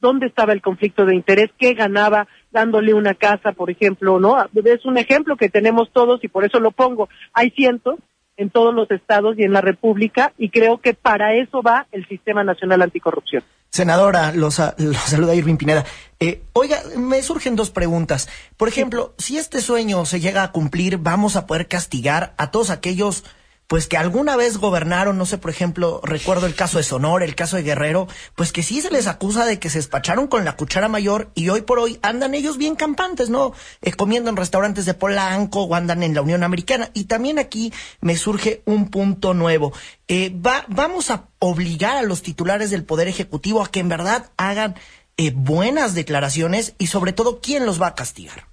[0.00, 4.36] dónde estaba el conflicto de interés, qué ganaba dándole una casa, por ejemplo, ¿no?
[4.64, 7.08] Es un ejemplo que tenemos todos y por eso lo pongo.
[7.32, 8.00] Hay cientos
[8.36, 12.06] en todos los estados y en la República y creo que para eso va el
[12.08, 13.42] Sistema Nacional Anticorrupción.
[13.72, 15.84] Senadora, los, sa- los saluda Irving Pineda.
[16.20, 18.28] Eh, oiga, me surgen dos preguntas.
[18.58, 22.68] Por ejemplo, si este sueño se llega a cumplir, vamos a poder castigar a todos
[22.68, 23.24] aquellos
[23.66, 27.34] pues que alguna vez gobernaron, no sé, por ejemplo, recuerdo el caso de Sonora, el
[27.34, 30.56] caso de Guerrero, pues que sí se les acusa de que se despacharon con la
[30.56, 33.54] cuchara mayor y hoy por hoy andan ellos bien campantes, ¿no?
[33.80, 36.90] Eh, comiendo en restaurantes de Polanco o andan en la Unión Americana.
[36.92, 39.72] Y también aquí me surge un punto nuevo.
[40.06, 44.30] Eh, va, vamos a obligar a los titulares del Poder Ejecutivo a que en verdad
[44.36, 44.74] hagan
[45.16, 48.44] eh, buenas declaraciones y sobre todo, ¿quién los va a castigar?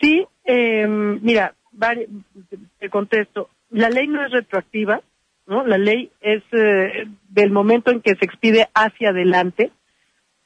[0.00, 1.54] Sí, eh, mira,
[2.78, 3.48] te contesto.
[3.74, 5.00] La ley no es retroactiva,
[5.48, 5.66] ¿no?
[5.66, 9.72] La ley es eh, del momento en que se expide hacia adelante.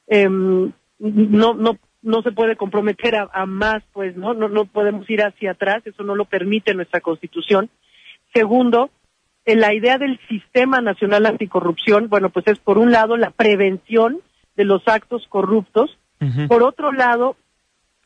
[0.07, 4.33] Em, no, no, no se puede comprometer a, a más, pues, ¿no?
[4.33, 4.49] ¿no?
[4.49, 7.69] No podemos ir hacia atrás, eso no lo permite nuestra Constitución.
[8.33, 8.89] Segundo,
[9.45, 14.21] eh, la idea del Sistema Nacional Anticorrupción, bueno, pues es por un lado la prevención
[14.55, 15.95] de los actos corruptos,
[16.49, 17.37] por otro lado,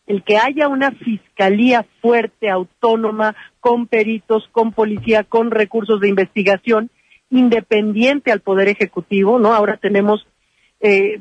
[0.06, 6.89] el que haya una fiscalía fuerte, autónoma, con peritos, con policía, con recursos de investigación,
[7.30, 9.54] independiente al Poder Ejecutivo, ¿no?
[9.54, 10.28] Ahora tenemos
[10.82, 11.20] eh,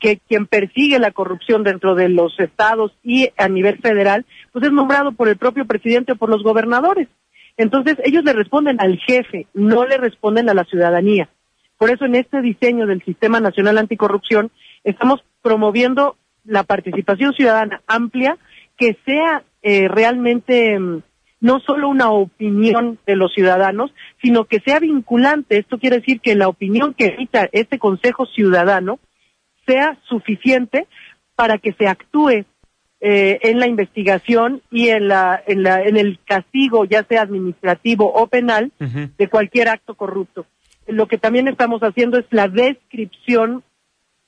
[0.00, 4.72] que quien persigue la corrupción dentro de los estados y a nivel federal, pues es
[4.72, 7.08] nombrado por el propio presidente o por los gobernadores.
[7.56, 11.28] Entonces, ellos le responden al jefe, no le responden a la ciudadanía.
[11.78, 14.50] Por eso, en este diseño del Sistema Nacional Anticorrupción,
[14.82, 18.38] estamos promoviendo la participación ciudadana amplia
[18.76, 21.02] que sea eh, realmente mm,
[21.40, 25.58] no solo una opinión de los ciudadanos, sino que sea vinculante.
[25.58, 28.98] Esto quiere decir que la opinión que emita este Consejo Ciudadano
[29.66, 30.86] sea suficiente
[31.34, 32.44] para que se actúe
[33.00, 38.10] eh, en la investigación y en, la, en, la, en el castigo, ya sea administrativo
[38.10, 40.46] o penal, de cualquier acto corrupto.
[40.86, 43.62] Lo que también estamos haciendo es la descripción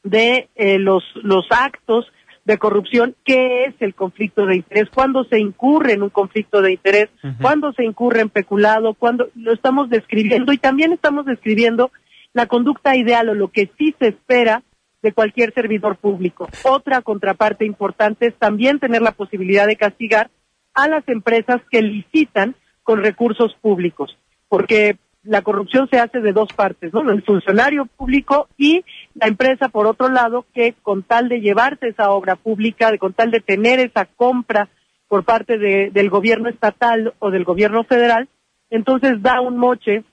[0.07, 2.07] de eh, los, los actos
[2.45, 6.73] de corrupción, qué es el conflicto de interés, cuándo se incurre en un conflicto de
[6.73, 7.09] interés,
[7.41, 11.91] cuándo se incurre en peculado, cuándo lo estamos describiendo y también estamos describiendo
[12.33, 14.63] la conducta ideal o lo que sí se espera
[15.03, 16.49] de cualquier servidor público.
[16.63, 20.31] Otra contraparte importante es también tener la posibilidad de castigar
[20.73, 24.17] a las empresas que licitan con recursos públicos,
[24.49, 27.01] porque la corrupción se hace de dos partes, ¿no?
[27.11, 28.85] El funcionario público y
[29.15, 33.31] la empresa, por otro lado, que con tal de llevarse esa obra pública, con tal
[33.31, 34.69] de tener esa compra
[35.09, 38.29] por parte de, del gobierno estatal o del gobierno federal,
[38.71, 40.05] entonces da un moche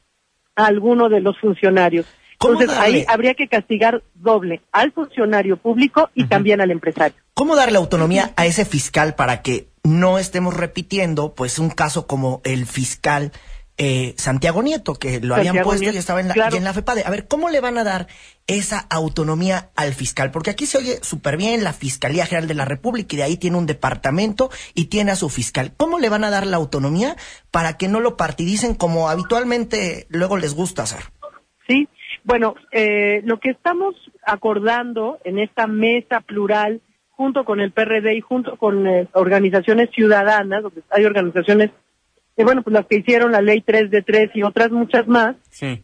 [0.56, 2.06] a alguno de los funcionarios.
[2.34, 7.18] Entonces ahí habría que castigar doble al funcionario público y también al empresario.
[7.34, 12.42] ¿Cómo darle autonomía a ese fiscal para que no estemos repitiendo pues un caso como
[12.44, 13.32] el fiscal
[13.78, 17.04] eh, Santiago Nieto, que lo habían puesto y estaba en la, en la FEPADE.
[17.06, 18.08] A ver, ¿cómo le van a dar
[18.46, 20.30] esa autonomía al fiscal?
[20.32, 23.38] Porque aquí se oye súper bien la Fiscalía General de la República y de ahí
[23.38, 25.74] tiene un departamento y tiene a su fiscal.
[25.76, 27.16] ¿Cómo le van a dar la autonomía
[27.50, 31.06] para que no lo partidicen como habitualmente luego les gusta hacer?
[31.68, 31.88] Sí,
[32.24, 36.82] bueno, eh, lo que estamos acordando en esta mesa plural
[37.16, 41.72] junto con el PRD y junto con eh, organizaciones ciudadanas, donde hay organizaciones
[42.36, 45.36] eh, bueno, pues las que hicieron la ley 3 de 3 y otras muchas más,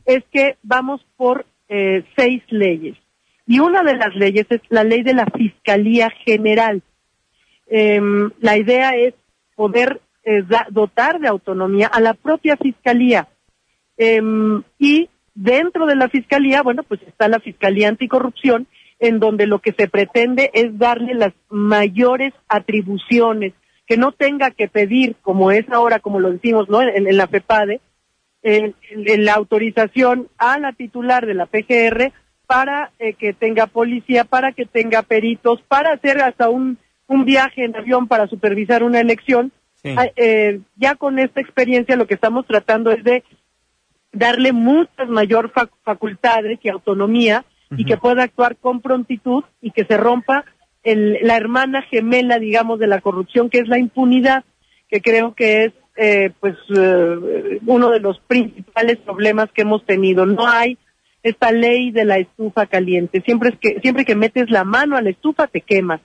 [0.06, 2.98] es que vamos por eh, seis leyes.
[3.46, 6.82] Y una de las leyes es la ley de la Fiscalía General.
[7.68, 9.14] Em, la idea es
[9.56, 13.28] poder eh, dotar de autonomía a la propia Fiscalía.
[13.98, 18.68] Em, y dentro de la Fiscalía, bueno, pues está la Fiscalía Anticorrupción,
[19.00, 23.54] en donde lo que se pretende es darle las mayores atribuciones
[23.90, 26.80] que no tenga que pedir, como es ahora, como lo decimos, ¿no?
[26.84, 27.82] En, la FEPADE,
[28.44, 28.76] en,
[29.26, 32.14] la autorización a la titular de la PGR
[32.46, 37.66] para eh, que tenga policía, para que tenga peritos, para hacer hasta un, un viaje
[37.66, 39.52] en avión para supervisar una elección.
[39.84, 43.24] Ah, eh, ya con esta experiencia lo que estamos tratando es de
[44.12, 45.52] darle muchas mayor
[45.84, 50.46] facultades y autonomía y que pueda actuar con prontitud y que se rompa
[50.96, 54.44] la hermana gemela, digamos, de la corrupción, que es la impunidad,
[54.90, 60.26] que creo que es eh, pues eh, uno de los principales problemas que hemos tenido.
[60.26, 60.78] No hay
[61.24, 63.22] esta ley de la estufa caliente.
[63.26, 66.00] Siempre es que siempre que metes la mano a la estufa te quemas.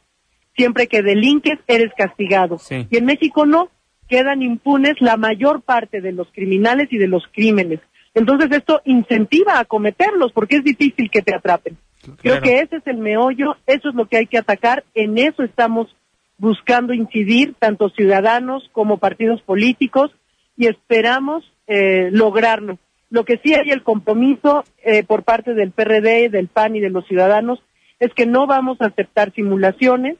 [0.56, 2.58] Siempre que delinques eres castigado.
[2.90, 3.70] Y en México no
[4.08, 7.80] quedan impunes la mayor parte de los criminales y de los crímenes.
[8.14, 11.76] Entonces esto incentiva a cometerlos porque es difícil que te atrapen.
[12.20, 15.42] Creo que ese es el meollo, eso es lo que hay que atacar, en eso
[15.42, 15.94] estamos
[16.38, 20.10] buscando incidir, tanto ciudadanos como partidos políticos,
[20.56, 22.78] y esperamos eh, lograrlo.
[23.10, 26.90] Lo que sí hay el compromiso eh, por parte del PRD, del PAN y de
[26.90, 27.62] los ciudadanos
[28.00, 30.16] es que no vamos a aceptar simulaciones,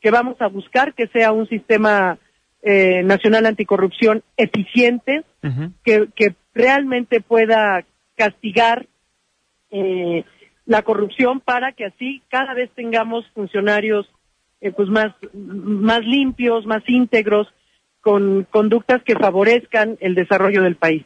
[0.00, 2.18] que vamos a buscar que sea un sistema
[2.62, 5.24] eh, nacional anticorrupción eficiente,
[5.84, 7.84] que, que realmente pueda
[8.16, 8.86] castigar
[9.70, 10.24] eh,
[10.68, 14.06] la corrupción para que así cada vez tengamos funcionarios
[14.60, 17.48] eh, pues más, más limpios, más íntegros,
[18.02, 21.04] con conductas que favorezcan el desarrollo del país.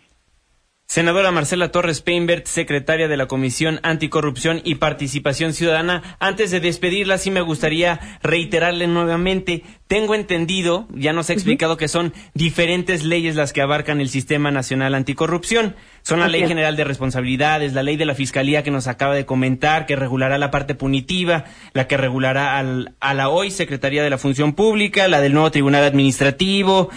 [0.86, 7.16] Senadora Marcela Torres Peinbert, secretaria de la Comisión Anticorrupción y Participación Ciudadana, antes de despedirla,
[7.16, 13.36] sí me gustaría reiterarle nuevamente, tengo entendido, ya nos ha explicado que son diferentes leyes
[13.36, 15.76] las que abarcan el Sistema Nacional Anticorrupción.
[16.02, 19.24] Son la Ley General de Responsabilidades, la Ley de la Fiscalía que nos acaba de
[19.24, 24.10] comentar, que regulará la parte punitiva, la que regulará al, a la hoy Secretaría de
[24.10, 26.90] la Función Pública, la del nuevo Tribunal Administrativo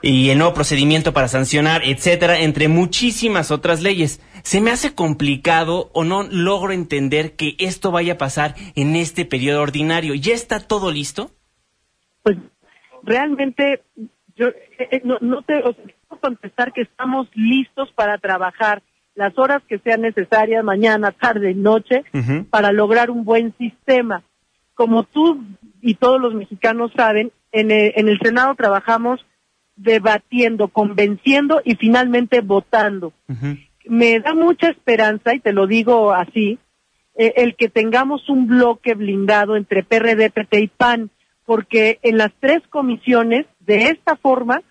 [0.00, 4.20] y el nuevo procedimiento para sancionar, etcétera, entre muchísimas otras leyes.
[4.44, 9.24] Se me hace complicado o no logro entender que esto vaya a pasar en este
[9.24, 10.14] periodo ordinario.
[10.14, 11.32] ¿Ya está todo listo?
[12.22, 12.38] Pues
[13.02, 13.82] realmente
[14.36, 15.54] yo eh, eh, no, no te
[16.18, 18.82] contestar que estamos listos para trabajar
[19.14, 22.04] las horas que sean necesarias, mañana, tarde y noche,
[22.50, 24.22] para lograr un buen sistema.
[24.74, 25.42] Como tú
[25.80, 29.24] y todos los mexicanos saben, en el, Senado trabajamos
[29.76, 33.12] debatiendo, convenciendo y finalmente votando.
[33.84, 36.58] Me da mucha esperanza, y te lo digo así,
[37.14, 41.10] eh, el que tengamos un bloque blindado entre PRD, PT y PAN,
[41.44, 44.62] porque en las tres comisiones, de esta forma,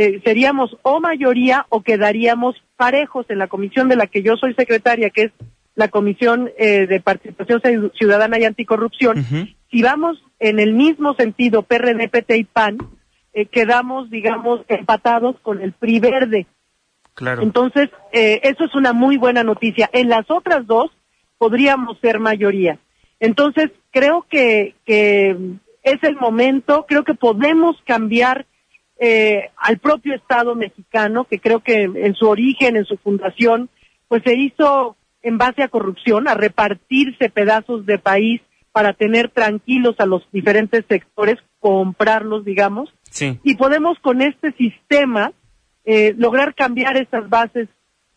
[0.00, 4.54] eh, seríamos o mayoría o quedaríamos parejos en la comisión de la que yo soy
[4.54, 5.32] secretaria, que es
[5.74, 7.60] la Comisión eh, de Participación
[7.98, 9.26] Ciudadana y Anticorrupción.
[9.72, 12.78] Si vamos en el mismo sentido, PRD, PT y PAN,
[13.32, 16.46] eh, quedamos, digamos, empatados con el PRI verde.
[17.14, 17.42] Claro.
[17.42, 19.90] Entonces, eso es una muy buena noticia.
[19.92, 20.92] En las otras dos
[21.38, 22.78] podríamos ser mayoría.
[23.18, 25.36] Entonces, creo que, que
[25.82, 28.46] es el momento, creo que podemos cambiar
[28.98, 33.68] eh, al propio Estado mexicano, que creo que en su origen, en su fundación,
[34.08, 38.40] pues se hizo en base a corrupción, a repartirse pedazos de país
[38.72, 42.92] para tener tranquilos a los diferentes sectores, comprarlos, digamos.
[43.10, 43.38] Sí.
[43.44, 45.32] Y podemos con este sistema
[45.84, 47.68] eh, lograr cambiar estas bases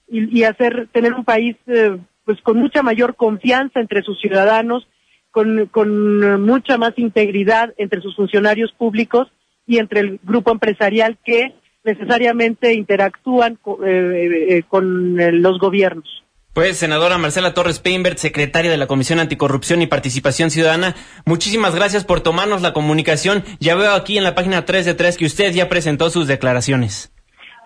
[0.08, 4.88] y, y hacer tener un país eh, pues con mucha mayor confianza entre sus ciudadanos,
[5.32, 9.32] con, con mucha más integridad entre sus funcionarios públicos
[9.71, 11.53] y entre el grupo empresarial que
[11.84, 16.23] necesariamente interactúan co- eh, eh, con eh, los gobiernos.
[16.53, 22.03] Pues, senadora Marcela Torres Peinbert, secretaria de la Comisión Anticorrupción y Participación Ciudadana, muchísimas gracias
[22.03, 23.43] por tomarnos la comunicación.
[23.62, 27.13] Ya veo aquí en la página 3 de 3 que usted ya presentó sus declaraciones.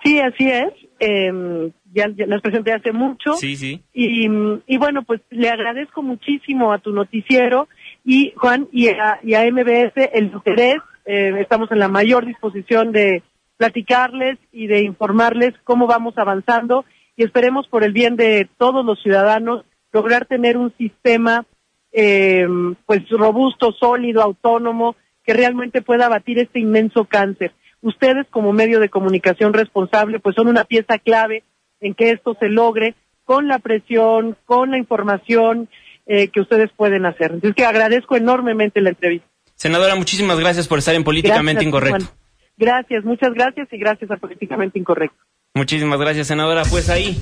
[0.04, 0.68] Sí, así es.
[1.00, 3.34] Eh, ya, ya las presenté hace mucho.
[3.34, 3.82] Sí, sí.
[3.94, 4.28] Y,
[4.68, 7.68] y bueno, pues le agradezco muchísimo a tu noticiero
[8.06, 10.78] y Juan y a, y a MBS el interés.
[11.06, 13.22] Eh, estamos en la mayor disposición de
[13.58, 16.84] platicarles y de informarles cómo vamos avanzando
[17.16, 21.46] y esperemos por el bien de todos los ciudadanos lograr tener un sistema
[21.94, 22.46] eh,
[22.86, 27.54] pues robusto, sólido, autónomo que realmente pueda abatir este inmenso cáncer.
[27.82, 31.44] Ustedes como medio de comunicación responsable pues son una pieza clave
[31.80, 35.70] en que esto se logre con la presión, con la información
[36.06, 37.32] eh, que ustedes pueden hacer.
[37.32, 39.28] Entonces que agradezco enormemente la entrevista.
[39.56, 42.06] Senadora, muchísimas gracias por estar en Políticamente Gracias, Incorrecto.
[42.06, 42.26] Juan.
[42.58, 45.18] Gracias, muchas gracias y gracias a Políticamente Incorrecto.
[45.54, 46.64] Muchísimas gracias, senadora.
[46.70, 47.22] Pues ahí,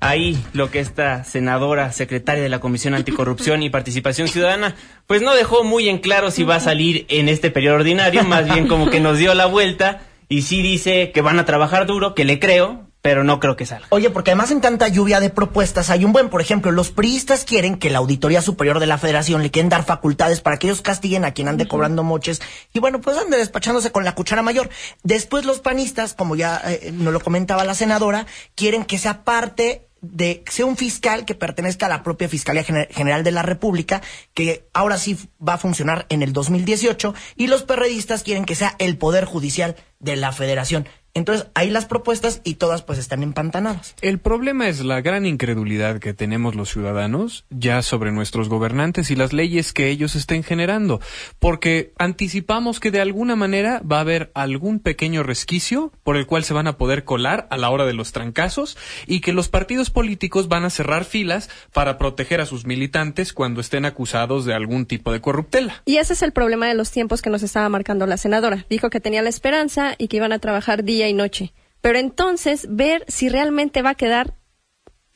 [0.00, 4.74] ahí lo que esta senadora, secretaria de la Comisión Anticorrupción y Participación Ciudadana,
[5.06, 8.52] pues no dejó muy en claro si va a salir en este periodo ordinario, más
[8.52, 12.14] bien como que nos dio la vuelta y sí dice que van a trabajar duro,
[12.14, 13.86] que le creo, pero no creo que salga.
[13.90, 17.44] Oye, porque además en tanta lluvia de propuestas hay un buen, por ejemplo, los priistas
[17.44, 20.82] quieren que la Auditoría Superior de la Federación le quieren dar facultades para que ellos
[20.82, 22.40] castiguen a quien ande cobrando moches
[22.72, 24.68] y bueno, pues ande despachándose con la cuchara mayor.
[25.02, 29.86] Después los panistas, como ya eh, nos lo comentaba la senadora, quieren que sea parte
[30.02, 34.00] de sea un fiscal que pertenezca a la propia Fiscalía Gener- General de la República,
[34.32, 38.76] que ahora sí va a funcionar en el 2018, y los perredistas quieren que sea
[38.78, 40.88] el Poder Judicial de la Federación.
[41.14, 43.94] Entonces, ahí las propuestas y todas pues están empantanadas.
[44.00, 49.16] El problema es la gran incredulidad que tenemos los ciudadanos ya sobre nuestros gobernantes y
[49.16, 51.00] las leyes que ellos estén generando,
[51.38, 56.44] porque anticipamos que de alguna manera va a haber algún pequeño resquicio por el cual
[56.44, 59.90] se van a poder colar a la hora de los trancazos y que los partidos
[59.90, 64.86] políticos van a cerrar filas para proteger a sus militantes cuando estén acusados de algún
[64.86, 65.82] tipo de corruptela.
[65.84, 68.64] Y ese es el problema de los tiempos que nos estaba marcando la senadora.
[68.70, 71.52] Dijo que tenía la esperanza y que iban a trabajar y noche.
[71.80, 74.34] Pero entonces, ver si realmente va a quedar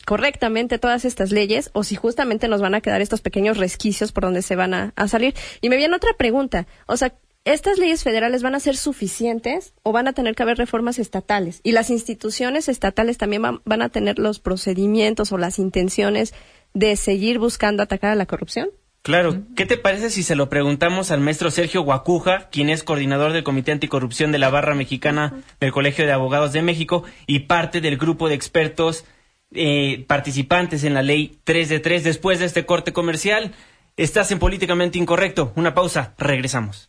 [0.05, 4.25] correctamente todas estas leyes o si justamente nos van a quedar estos pequeños resquicios por
[4.25, 5.35] donde se van a, a salir.
[5.61, 6.67] Y me viene otra pregunta.
[6.87, 10.59] O sea, ¿estas leyes federales van a ser suficientes o van a tener que haber
[10.59, 11.61] reformas estatales?
[11.63, 16.35] Y las instituciones estatales también van, van a tener los procedimientos o las intenciones
[16.75, 18.69] de seguir buscando atacar a la corrupción?
[19.05, 23.35] Claro, ¿qué te parece si se lo preguntamos al maestro Sergio Guacuja, quien es coordinador
[23.35, 27.83] del Comité Anticorrupción de la Barra Mexicana del Colegio de Abogados de México y parte
[27.83, 29.05] del grupo de expertos
[29.53, 33.53] eh, participantes en la ley 3 de 3 después de este corte comercial?
[33.99, 35.53] Estás en Políticamente Incorrecto.
[35.55, 36.89] Una pausa, regresamos.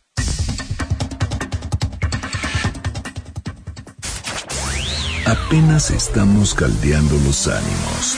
[5.26, 8.16] Apenas estamos caldeando los ánimos.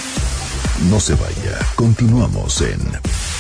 [0.89, 2.79] No se vaya, continuamos en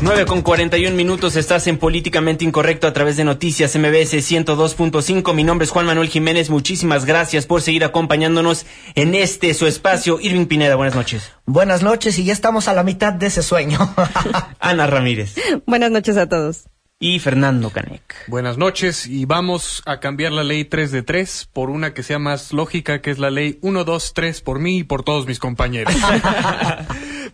[0.00, 5.34] 9 con 41 minutos, estás en Políticamente Incorrecto a través de Noticias MBS 102.5.
[5.34, 6.50] Mi nombre es Juan Manuel Jiménez.
[6.50, 10.20] Muchísimas gracias por seguir acompañándonos en este su espacio.
[10.20, 11.32] Irving Pineda, buenas noches.
[11.46, 13.78] Buenas noches y ya estamos a la mitad de ese sueño.
[14.60, 15.34] Ana Ramírez
[15.66, 16.68] Buenas noches a todos.
[17.00, 18.02] Y Fernando Canec.
[18.26, 22.18] Buenas noches y vamos a cambiar la ley 3 de 3 por una que sea
[22.18, 25.38] más lógica, que es la ley 1, 2, 3 por mí y por todos mis
[25.38, 25.94] compañeros.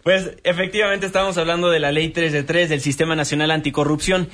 [0.02, 4.28] Pues efectivamente estamos hablando de la ley 3 de 3 del Sistema Nacional Anticorrupción.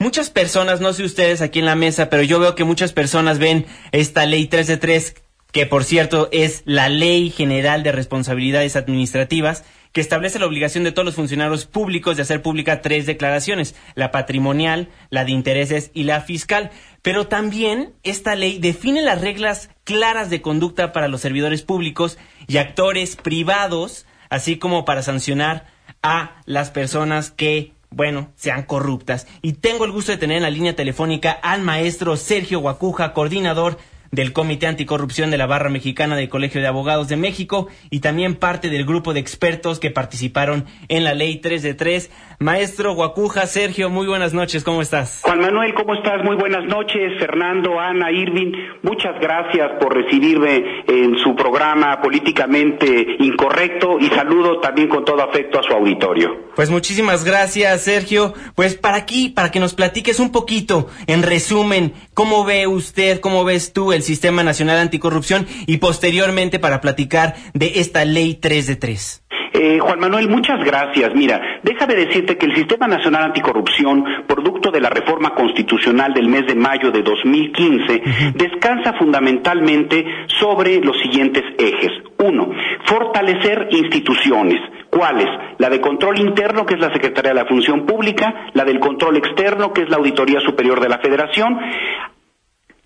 [0.00, 3.38] Muchas personas, no sé ustedes aquí en la mesa, pero yo veo que muchas personas
[3.38, 5.14] ven esta ley 3 de 3,
[5.52, 9.62] que por cierto es la Ley General de Responsabilidades Administrativas,
[9.92, 14.10] que establece la obligación de todos los funcionarios públicos de hacer pública tres declaraciones, la
[14.10, 16.70] patrimonial, la de intereses y la fiscal.
[17.02, 22.56] Pero también esta ley define las reglas claras de conducta para los servidores públicos y
[22.56, 25.66] actores privados, así como para sancionar
[26.02, 29.26] a las personas que bueno, sean corruptas.
[29.42, 33.78] Y tengo el gusto de tener en la línea telefónica al maestro Sergio Guacuja, coordinador
[34.12, 38.34] del Comité Anticorrupción de la Barra Mexicana del Colegio de Abogados de México y también
[38.34, 42.10] parte del grupo de expertos que participaron en la Ley 3 de 3.
[42.38, 45.22] Maestro Guacuja, Sergio, muy buenas noches, ¿cómo estás?
[45.24, 46.22] Juan Manuel, ¿cómo estás?
[46.24, 47.18] Muy buenas noches.
[47.18, 48.52] Fernando, Ana, Irving,
[48.82, 55.58] muchas gracias por recibirme en su programa políticamente incorrecto y saludo también con todo afecto
[55.58, 56.50] a su auditorio.
[56.54, 58.34] Pues muchísimas gracias, Sergio.
[58.54, 63.44] Pues para aquí, para que nos platiques un poquito, en resumen, cómo ve usted, cómo
[63.44, 68.76] ves tú el Sistema Nacional Anticorrupción y posteriormente para platicar de esta ley 3 de
[68.76, 69.22] 3.
[69.54, 71.14] Eh, Juan Manuel, muchas gracias.
[71.14, 76.46] Mira, déjame decirte que el Sistema Nacional Anticorrupción, producto de la reforma constitucional del mes
[76.46, 78.02] de mayo de 2015,
[78.34, 80.04] descansa fundamentalmente
[80.40, 81.90] sobre los siguientes ejes.
[82.18, 82.50] Uno,
[82.86, 84.58] fortalecer instituciones.
[84.88, 85.28] ¿Cuáles?
[85.58, 89.16] La de control interno, que es la Secretaría de la Función Pública, la del control
[89.16, 91.58] externo, que es la Auditoría Superior de la Federación,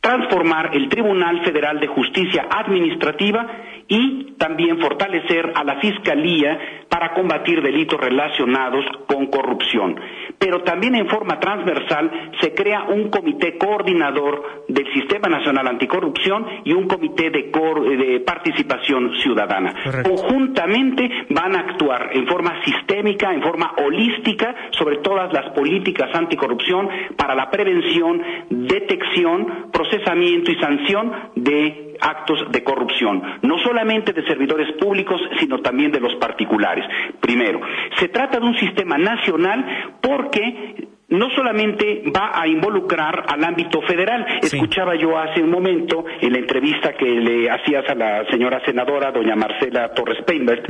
[0.06, 3.44] transformar el Tribunal Federal de Justicia Administrativa
[3.88, 9.98] y también fortalecer a la Fiscalía para combatir delitos relacionados con corrupción.
[10.38, 16.72] Pero también en forma transversal se crea un comité coordinador del Sistema Nacional Anticorrupción y
[16.72, 17.50] un comité de,
[17.96, 19.74] de participación ciudadana.
[20.04, 26.88] Conjuntamente van a actuar en forma sistémica, en forma holística sobre todas las políticas anticorrupción
[27.16, 34.72] para la prevención, detección, procesamiento y sanción de actos de corrupción, no solamente de servidores
[34.76, 36.84] públicos, sino también de los particulares.
[37.20, 37.60] Primero,
[37.98, 44.26] se trata de un sistema nacional porque no solamente va a involucrar al ámbito federal.
[44.42, 49.12] Escuchaba yo hace un momento en la entrevista que le hacías a la señora senadora,
[49.12, 50.66] doña Marcela Torres Peinbert,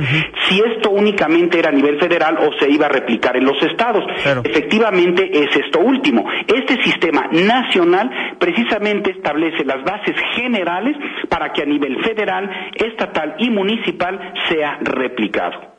[0.47, 4.03] si esto únicamente era a nivel federal o se iba a replicar en los estados.
[4.43, 6.25] Efectivamente es esto último.
[6.47, 10.95] Este sistema nacional precisamente establece las bases generales
[11.29, 15.76] para que a nivel federal, estatal y municipal sea replicado.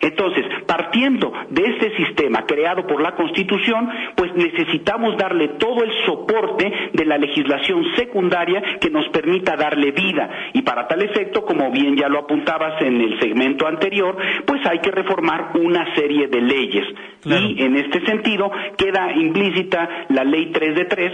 [0.00, 6.72] Entonces, partiendo de este sistema creado por la Constitución, pues necesitamos darle todo el soporte
[6.92, 10.30] de la legislación secundaria que nos permita darle vida.
[10.52, 14.16] Y para tal efecto, como bien ya lo apuntabas en el segmento anterior,
[14.46, 16.86] pues hay que reformar una serie de leyes.
[17.24, 21.12] Y en este sentido queda implícita la ley 3 de 3,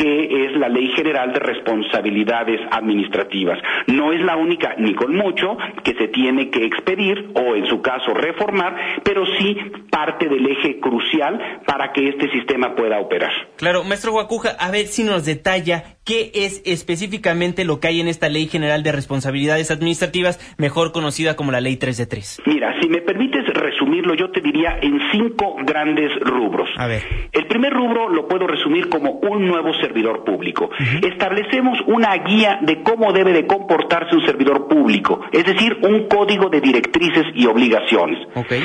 [0.00, 3.58] que es la Ley General de Responsabilidades Administrativas.
[3.86, 7.82] No es la única, ni con mucho, que se tiene que expedir o, en su
[7.82, 8.74] caso, reformar,
[9.04, 9.54] pero sí
[9.90, 13.30] parte del eje crucial para que este sistema pueda operar.
[13.56, 18.08] Claro, maestro Guacuja, a ver si nos detalla qué es específicamente lo que hay en
[18.08, 22.42] esta Ley General de Responsabilidades Administrativas, mejor conocida como la Ley 3 de 3.
[22.46, 26.70] Mira, si me permites resumirlo, yo te diría en cinco grandes rubros.
[26.76, 27.02] A ver.
[27.32, 30.70] El primer rubro lo puedo resumir como un nuevo servidor público.
[31.02, 36.48] Establecemos una guía de cómo debe de comportarse un servidor público, es decir, un código
[36.48, 38.18] de directrices y obligaciones.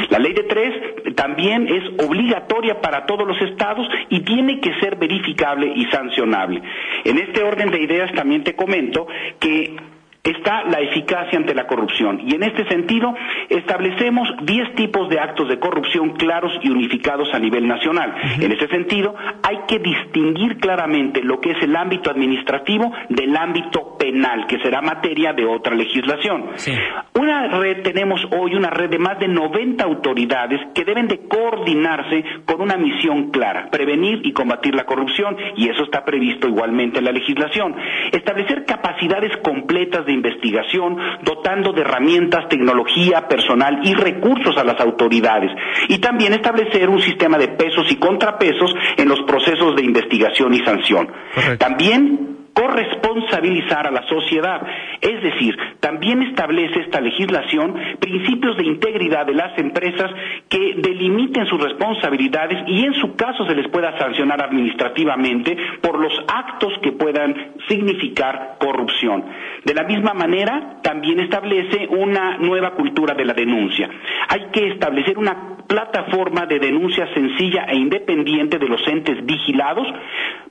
[0.09, 4.97] La ley de tres también es obligatoria para todos los estados y tiene que ser
[4.97, 6.61] verificable y sancionable.
[7.03, 9.07] En este orden de ideas también te comento
[9.39, 9.76] que
[10.26, 12.19] está la eficacia ante la corrupción.
[12.26, 13.13] Y en este sentido,
[13.49, 18.13] establecemos 10 tipos de actos de corrupción claros y unificados a nivel nacional.
[18.39, 23.97] En ese sentido, hay que distinguir claramente lo que es el ámbito administrativo del ámbito
[23.97, 26.49] penal, que será materia de otra legislación.
[27.13, 32.23] Una red, tenemos hoy una red de más de 90 autoridades que deben de coordinarse
[32.45, 37.05] con una misión clara, prevenir y combatir la corrupción, y eso está previsto igualmente en
[37.05, 37.76] la legislación.
[38.11, 45.51] Establecer capacidades completas de investigación, dotando de herramientas, tecnología, personal y recursos a las autoridades.
[45.89, 50.59] Y también establecer un sistema de pesos y contrapesos en los procesos de investigación y
[50.59, 51.07] sanción.
[51.59, 54.62] También corresponsabilizar a la sociedad.
[55.01, 60.10] Es decir, también establece esta legislación principios de integridad de las empresas
[60.49, 66.14] que delimiten sus responsabilidades y en su caso se les pueda sancionar administrativamente por los
[66.28, 69.26] actos que puedan significar corrupción.
[69.66, 73.89] De la misma manera, también establece una nueva cultura de la denuncia.
[74.30, 79.88] Hay que establecer una plataforma de denuncia sencilla e independiente de los entes vigilados.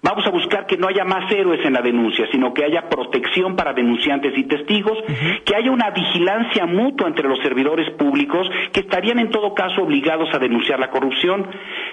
[0.02, 1.93] Vamos a buscar que no haya más héroes en la denuncia,
[2.30, 4.98] sino que haya protección para denunciantes y testigos,
[5.44, 10.28] que haya una vigilancia mutua entre los servidores públicos que estarían en todo caso obligados
[10.34, 11.46] a denunciar la corrupción.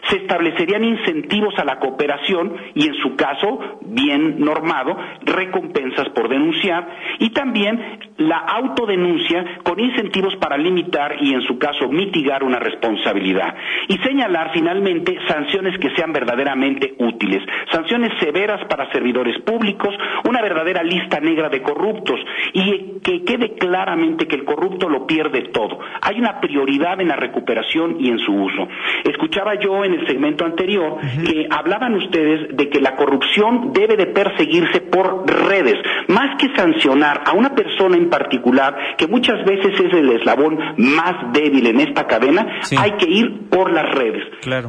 [0.09, 6.87] Se establecerían incentivos a la cooperación y en su caso, bien normado, recompensas por denunciar.
[7.19, 13.55] Y también la autodenuncia con incentivos para limitar y en su caso mitigar una responsabilidad.
[13.87, 19.90] Y señalar finalmente sanciones que sean verdaderamente útiles, sanciones severas para servidores públicos,
[20.27, 22.19] una verdadera lista negra de corruptos
[22.53, 25.79] y que quede claramente que el corrupto lo pierde todo.
[26.01, 28.67] Hay una prioridad en la recuperación y en su uso.
[29.03, 34.07] Escuchaba yo en el segmento anterior que hablaban ustedes de que la corrupción debe de
[34.07, 35.75] perseguirse por redes,
[36.07, 41.33] más que sancionar a una persona en particular, que muchas veces es el eslabón más
[41.33, 44.23] débil en esta cadena, hay que ir por las redes.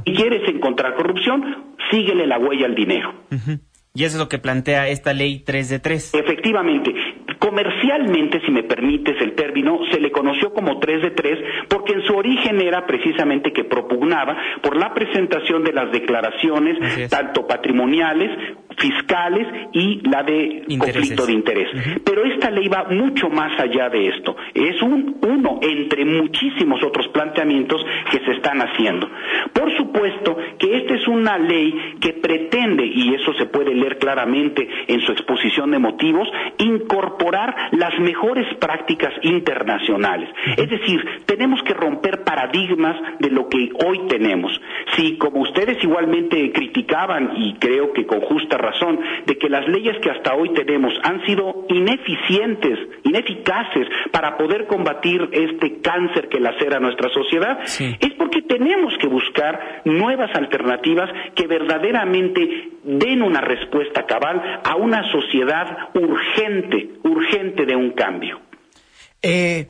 [0.06, 3.12] Si quieres encontrar corrupción, síguele la huella al dinero.
[3.94, 6.14] Y eso es lo que plantea esta ley 3 de 3.
[6.14, 6.94] Efectivamente.
[7.38, 11.38] Comercialmente, si me permites el término, se le conoció como 3 de 3
[11.68, 17.46] porque en su origen era precisamente que propugnaba por la presentación de las declaraciones, tanto
[17.46, 18.30] patrimoniales,
[18.78, 21.68] fiscales y la de conflicto de interés.
[22.04, 24.36] Pero esta ley va mucho más allá de esto.
[24.54, 29.08] Es un uno entre muchísimos otros planteamientos que se están haciendo.
[29.52, 34.68] Por supuesto que esta es una ley que pretende, y eso se puede leer claramente
[34.88, 40.28] en su exposición de motivos, incorporar las mejores prácticas internacionales.
[40.56, 44.52] Es decir, tenemos que romper paradigmas de lo que hoy tenemos.
[44.96, 49.96] Si, como ustedes igualmente criticaban, y creo que con justa razón, de que las leyes
[50.02, 56.80] que hasta hoy tenemos han sido ineficientes, ineficaces para poder combatir este cáncer que lacera
[56.80, 64.60] nuestra sociedad, es porque tenemos que buscar nuevas alternativas que verdaderamente den una respuesta cabal
[64.64, 68.40] a una sociedad urgente, urgente de un cambio.
[69.22, 69.68] Eh,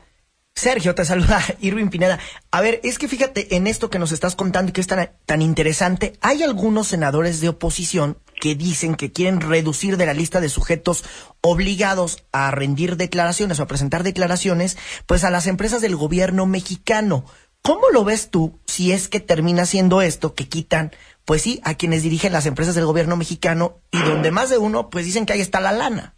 [0.55, 2.19] Sergio, te saluda Irving Pineda.
[2.51, 5.09] A ver, es que fíjate en esto que nos estás contando y que es tan,
[5.25, 6.13] tan interesante.
[6.21, 11.05] Hay algunos senadores de oposición que dicen que quieren reducir de la lista de sujetos
[11.39, 14.77] obligados a rendir declaraciones o a presentar declaraciones,
[15.07, 17.23] pues a las empresas del gobierno mexicano.
[17.61, 20.91] ¿Cómo lo ves tú si es que termina siendo esto que quitan,
[21.23, 24.89] pues sí, a quienes dirigen las empresas del gobierno mexicano y donde más de uno,
[24.89, 26.15] pues dicen que ahí está la lana?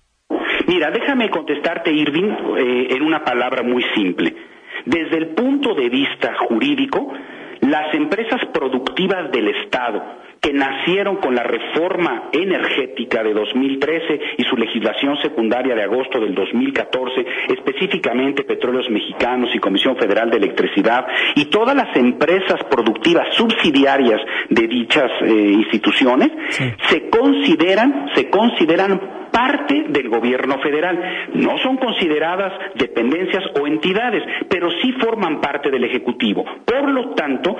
[0.66, 4.36] Mira, déjame contestarte, Irving, eh, en una palabra muy simple.
[4.88, 7.08] Desde el punto de vista jurídico,
[7.62, 10.02] las empresas productivas del Estado,
[10.46, 16.36] que nacieron con la reforma energética de 2013 y su legislación secundaria de agosto del
[16.36, 24.22] 2014, específicamente Petróleos Mexicanos y Comisión Federal de Electricidad, y todas las empresas productivas subsidiarias
[24.52, 26.30] de dichas eh, instituciones,
[26.90, 31.28] se consideran, se consideran parte del gobierno federal.
[31.34, 36.46] No son consideradas dependencias o entidades, pero sí forman parte del Ejecutivo.
[36.64, 37.58] Por lo tanto,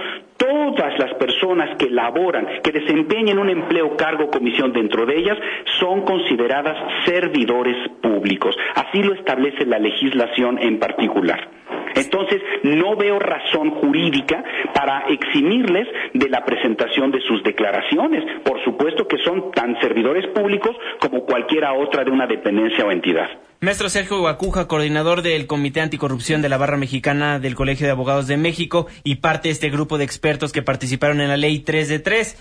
[0.56, 5.38] todas las personas que laboran, que desempeñen un empleo, cargo, comisión dentro de ellas,
[5.80, 8.56] son consideradas servidores públicos.
[8.76, 11.50] Así lo establece la legislación en particular.
[11.96, 14.44] Entonces, no veo razón jurídica
[14.74, 18.24] para eximirles de la presentación de sus declaraciones.
[18.44, 23.30] Por supuesto que son tan servidores públicos como cualquiera otra de una dependencia o entidad.
[23.62, 28.28] Maestro Sergio Guacuja, coordinador del Comité Anticorrupción de la Barra Mexicana del Colegio de Abogados
[28.28, 31.88] de México y parte de este grupo de expertos que participaron en la ley 3
[31.88, 32.38] de 3.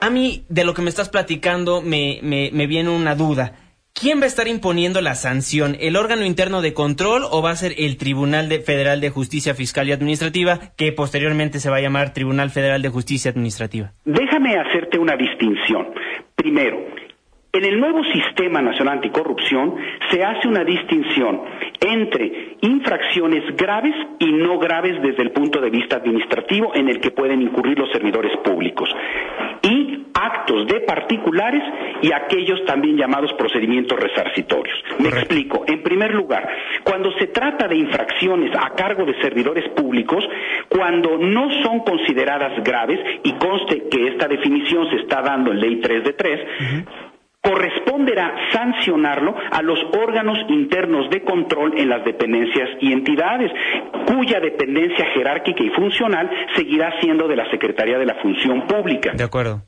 [0.00, 3.54] A mí, de lo que me estás platicando, me, me viene una duda.
[3.92, 5.76] ¿Quién va a estar imponiendo la sanción?
[5.78, 9.88] ¿El órgano interno de control o va a ser el Tribunal Federal de Justicia Fiscal
[9.88, 13.92] y Administrativa, que posteriormente se va a llamar Tribunal Federal de Justicia Administrativa?
[14.04, 15.88] Déjame hacerte una distinción.
[16.34, 16.78] Primero,
[17.52, 19.74] en el nuevo Sistema Nacional Anticorrupción
[20.10, 21.42] se hace una distinción
[21.80, 27.10] entre infracciones graves y no graves desde el punto de vista administrativo en el que
[27.10, 28.88] pueden incurrir los servidores públicos
[29.62, 31.62] y actos de particulares
[32.02, 34.76] y aquellos también llamados procedimientos resarcitorios.
[34.98, 35.64] Me explico.
[35.66, 36.48] En primer lugar,
[36.84, 40.24] cuando se trata de infracciones a cargo de servidores públicos,
[40.68, 45.80] cuando no son consideradas graves, y conste que esta definición se está dando en Ley
[45.80, 46.40] 3 de 3,
[47.42, 53.50] corresponderá sancionarlo a los órganos internos de control en las dependencias y entidades,
[54.06, 59.12] cuya dependencia jerárquica y funcional seguirá siendo de la Secretaría de la Función Pública.
[59.14, 59.62] De acuerdo.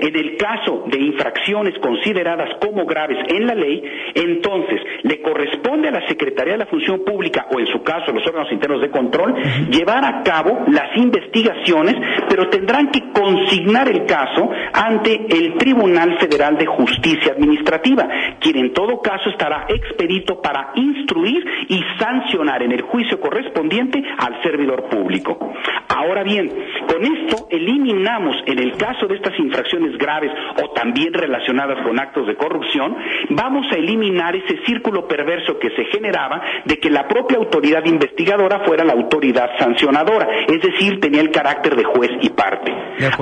[0.00, 3.82] En el caso de infracciones consideradas como graves en la ley,
[4.14, 8.14] entonces le corresponde a la Secretaría de la Función Pública o en su caso a
[8.14, 9.34] los órganos internos de control
[9.70, 11.94] llevar a cabo las investigaciones,
[12.28, 18.08] pero tendrán que consignar el caso ante el Tribunal Federal de Justicia Administrativa,
[18.40, 24.42] quien en todo caso estará expedito para instruir y sancionar en el juicio correspondiente al
[24.42, 25.52] servidor público.
[25.88, 26.50] Ahora bien,
[26.86, 30.30] Con esto eliminamos, en el caso de estas infracciones graves
[30.62, 32.96] o también relacionadas con actos de corrupción,
[33.30, 38.60] vamos a eliminar ese círculo perverso que se generaba de que la propia autoridad investigadora
[38.64, 42.72] fuera la autoridad sancionadora, es decir, tenía el carácter de juez y parte.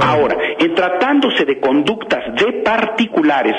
[0.00, 3.56] Ahora, en tratándose de conductas de particulares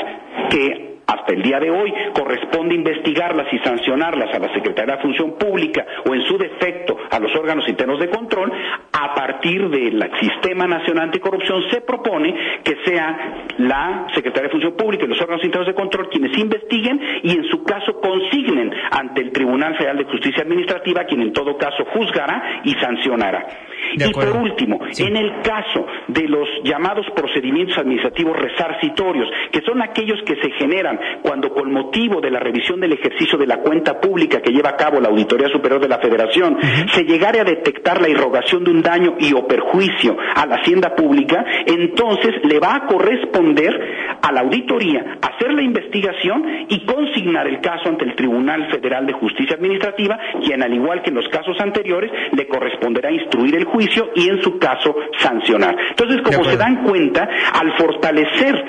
[0.50, 5.38] que hasta el día de hoy corresponde investigarlas y sancionarlas a la Secretaría de Función
[5.38, 8.52] Pública o en su defecto a los órganos internos de control,
[8.92, 12.34] a partir del Sistema Nacional Anticorrupción se propone
[12.64, 17.00] que sea la Secretaría de Función Pública y los órganos internos de control quienes investiguen
[17.24, 21.58] y en su caso consignen ante el Tribunal Federal de Justicia Administrativa quien en todo
[21.58, 23.46] caso juzgará y sancionará.
[23.94, 30.22] Y por último, en el caso de los llamados procedimientos administrativos resarcitorios, que son aquellos
[30.26, 34.42] que se generan cuando con motivo de la revisión del ejercicio de la cuenta pública
[34.42, 36.58] que lleva a cabo la Auditoría Superior de la Federación,
[36.94, 40.96] se llegare a detectar la irrogación de un daño y o perjuicio a la hacienda
[40.96, 47.62] pública, entonces le va a corresponder a la auditoría hacer la investigación y consignar el
[47.62, 51.60] caso ante el Tribunal Federal de Justicia Administrativa, quien al igual que en los casos
[51.60, 55.76] anteriores le corresponderá instruir el juicio y en su caso sancionar.
[55.90, 58.64] Entonces, como se dan cuenta, al fortalecer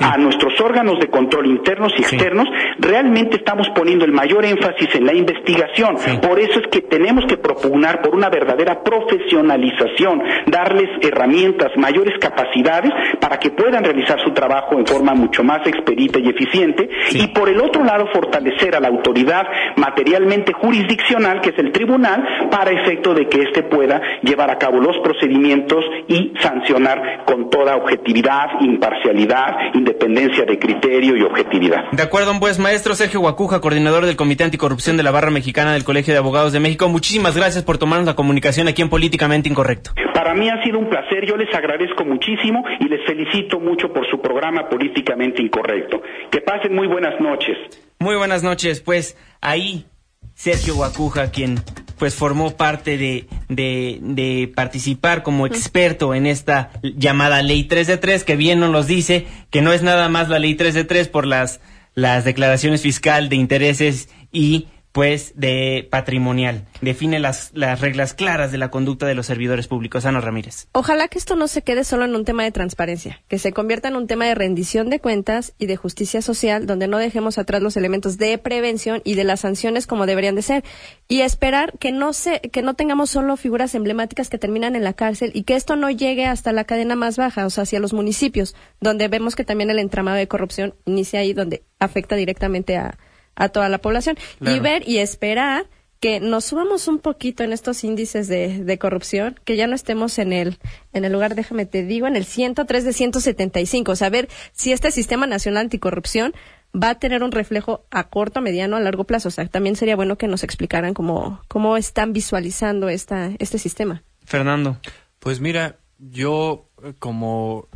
[0.00, 5.06] a nuestros órganos de control internos y externos, realmente estamos poniendo el mayor énfasis en
[5.06, 5.96] la investigación.
[6.20, 12.92] Por eso es que tenemos que propugnar por una verdadera profesionalización, darles herramientas, mayores capacidades
[13.20, 16.88] para que puedan realizar su trabajo en forma mucho más expedita y eficiente.
[17.12, 22.48] Y por el otro lado, fortalecer a la autoridad materialmente jurisdiccional, que es el tribunal,
[22.50, 27.76] para efecto de que éste pueda llevar a cabo los procedimientos y sancionar con toda
[27.76, 31.90] objetividad, imparcialidad, independencia de criterio y objetividad.
[31.92, 35.84] De acuerdo, pues maestro Sergio Guacuja, coordinador del Comité Anticorrupción de la Barra Mexicana del
[35.84, 39.92] Colegio de Abogados de México, muchísimas gracias por tomarnos la comunicación aquí en Políticamente Incorrecto.
[40.14, 44.08] Para mí ha sido un placer, yo les agradezco muchísimo y les felicito mucho por
[44.08, 46.02] su programa Políticamente Incorrecto.
[46.30, 47.56] Que pasen muy buenas noches.
[47.98, 49.86] Muy buenas noches, pues ahí
[50.34, 51.56] Sergio Guacuja, quien
[52.00, 57.98] pues formó parte de, de, de, participar como experto en esta llamada ley 3 de
[57.98, 61.08] 3, que bien nos dice que no es nada más la ley 3 de 3
[61.08, 61.60] por las,
[61.94, 66.66] las declaraciones fiscal de intereses y pues de patrimonial.
[66.80, 70.04] Define las, las reglas claras de la conducta de los servidores públicos.
[70.04, 70.66] Ana Ramírez.
[70.72, 73.88] Ojalá que esto no se quede solo en un tema de transparencia, que se convierta
[73.88, 77.62] en un tema de rendición de cuentas y de justicia social, donde no dejemos atrás
[77.62, 80.64] los elementos de prevención y de las sanciones como deberían de ser.
[81.08, 84.94] Y esperar que no se, que no tengamos solo figuras emblemáticas que terminan en la
[84.94, 87.92] cárcel y que esto no llegue hasta la cadena más baja, o sea, hacia los
[87.92, 92.98] municipios, donde vemos que también el entramado de corrupción inicia ahí, donde afecta directamente a,
[93.40, 94.56] a toda la población claro.
[94.56, 95.66] y ver y esperar
[95.98, 100.18] que nos subamos un poquito en estos índices de, de, corrupción, que ya no estemos
[100.18, 100.58] en el,
[100.94, 104.72] en el lugar, déjame te digo, en el 103 de 175, o sea, ver si
[104.72, 106.32] este sistema nacional anticorrupción
[106.74, 109.28] va a tener un reflejo a corto, mediano, a largo plazo.
[109.28, 114.02] O sea, también sería bueno que nos explicaran cómo, cómo están visualizando esta, este sistema.
[114.24, 114.78] Fernando.
[115.18, 116.68] Pues mira, yo
[116.98, 117.68] como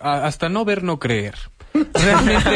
[0.00, 1.34] hasta no ver, no creer.
[1.94, 2.50] Realmente.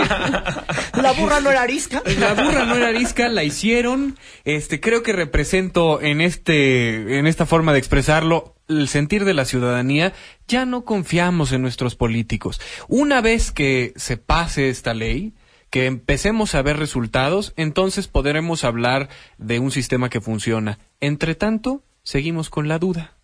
[0.95, 2.03] la burra no era arisca.
[2.19, 4.19] La burra no era arisca, la hicieron.
[4.45, 9.45] Este, creo que represento en este, en esta forma de expresarlo, el sentir de la
[9.45, 10.13] ciudadanía.
[10.49, 12.61] Ya no confiamos en nuestros políticos.
[12.89, 15.35] Una vez que se pase esta ley,
[15.71, 19.09] que empecemos a ver resultados, entonces podremos hablar
[19.39, 20.79] de un sistema que funciona.
[21.01, 23.17] Entre tanto, seguimos con la duda.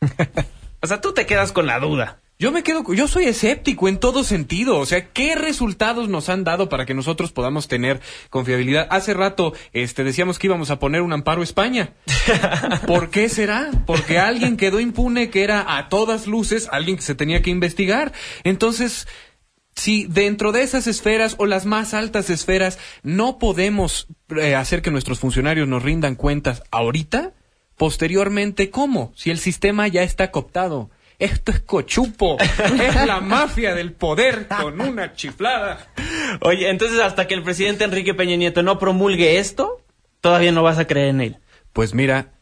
[0.82, 2.20] o sea, tú te quedas con la duda.
[2.40, 4.78] Yo me quedo, yo soy escéptico en todo sentido.
[4.78, 8.88] O sea, ¿qué resultados nos han dado para que nosotros podamos tener confiabilidad?
[8.88, 11.92] Hace rato, este, decíamos que íbamos a poner un amparo a España.
[12.86, 13.70] ¿Por qué será?
[13.84, 18.14] Porque alguien quedó impune que era a todas luces alguien que se tenía que investigar.
[18.42, 19.06] Entonces,
[19.76, 24.90] si dentro de esas esferas o las más altas esferas no podemos eh, hacer que
[24.90, 27.34] nuestros funcionarios nos rindan cuentas ahorita,
[27.76, 29.12] posteriormente, ¿cómo?
[29.14, 30.88] Si el sistema ya está cooptado
[31.20, 35.86] esto es cochupo, es la mafia del poder con una chiflada.
[36.40, 39.82] Oye, entonces hasta que el presidente Enrique Peña Nieto no promulgue esto,
[40.20, 41.36] todavía no vas a creer en él.
[41.72, 42.32] Pues mira,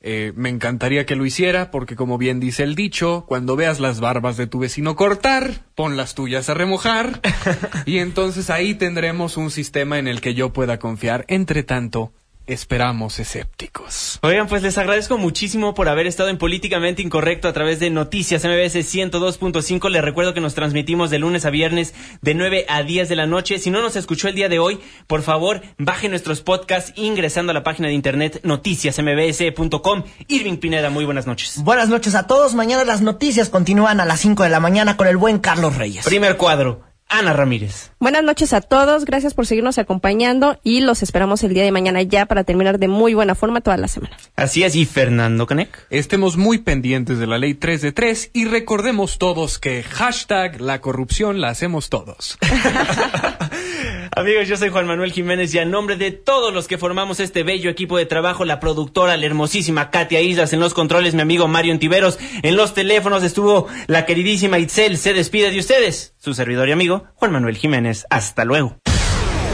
[0.00, 4.00] eh, me encantaría que lo hiciera, porque como bien dice el dicho, cuando veas las
[4.00, 7.20] barbas de tu vecino cortar, pon las tuyas a remojar,
[7.86, 11.24] y entonces ahí tendremos un sistema en el que yo pueda confiar.
[11.28, 12.12] Entre tanto,
[12.46, 14.18] esperamos escépticos.
[14.22, 18.44] Oigan, pues les agradezco muchísimo por haber estado en Políticamente Incorrecto a través de Noticias
[18.44, 19.88] MBS 102.5.
[19.90, 23.26] Les recuerdo que nos transmitimos de lunes a viernes de 9 a 10 de la
[23.26, 23.58] noche.
[23.58, 27.54] Si no nos escuchó el día de hoy, por favor, baje nuestros podcasts ingresando a
[27.54, 30.04] la página de internet noticiasmbs.com.
[30.28, 31.62] Irving Pineda, muy buenas noches.
[31.62, 32.54] Buenas noches a todos.
[32.54, 36.04] Mañana las noticias continúan a las 5 de la mañana con el buen Carlos Reyes.
[36.04, 36.91] Primer cuadro.
[37.12, 37.90] Ana Ramírez.
[38.00, 42.00] Buenas noches a todos, gracias por seguirnos acompañando y los esperamos el día de mañana
[42.00, 44.16] ya para terminar de muy buena forma toda la semana.
[44.34, 45.86] Así es, y Fernando Canek.
[45.90, 50.80] Estemos muy pendientes de la ley 3 de 3 y recordemos todos que hashtag la
[50.80, 52.38] corrupción la hacemos todos.
[54.16, 57.42] Amigos, yo soy Juan Manuel Jiménez y a nombre de todos los que formamos este
[57.42, 61.46] bello equipo de trabajo, la productora, la hermosísima Katia Islas, en los controles, mi amigo
[61.46, 66.68] Mario Antiveros, en los teléfonos estuvo la queridísima Itzel, se despide de ustedes, su servidor
[66.68, 68.06] y amigo Juan Manuel Jiménez.
[68.08, 68.76] Hasta luego.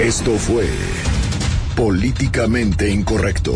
[0.01, 0.69] Esto fue
[1.75, 3.55] Políticamente Incorrecto.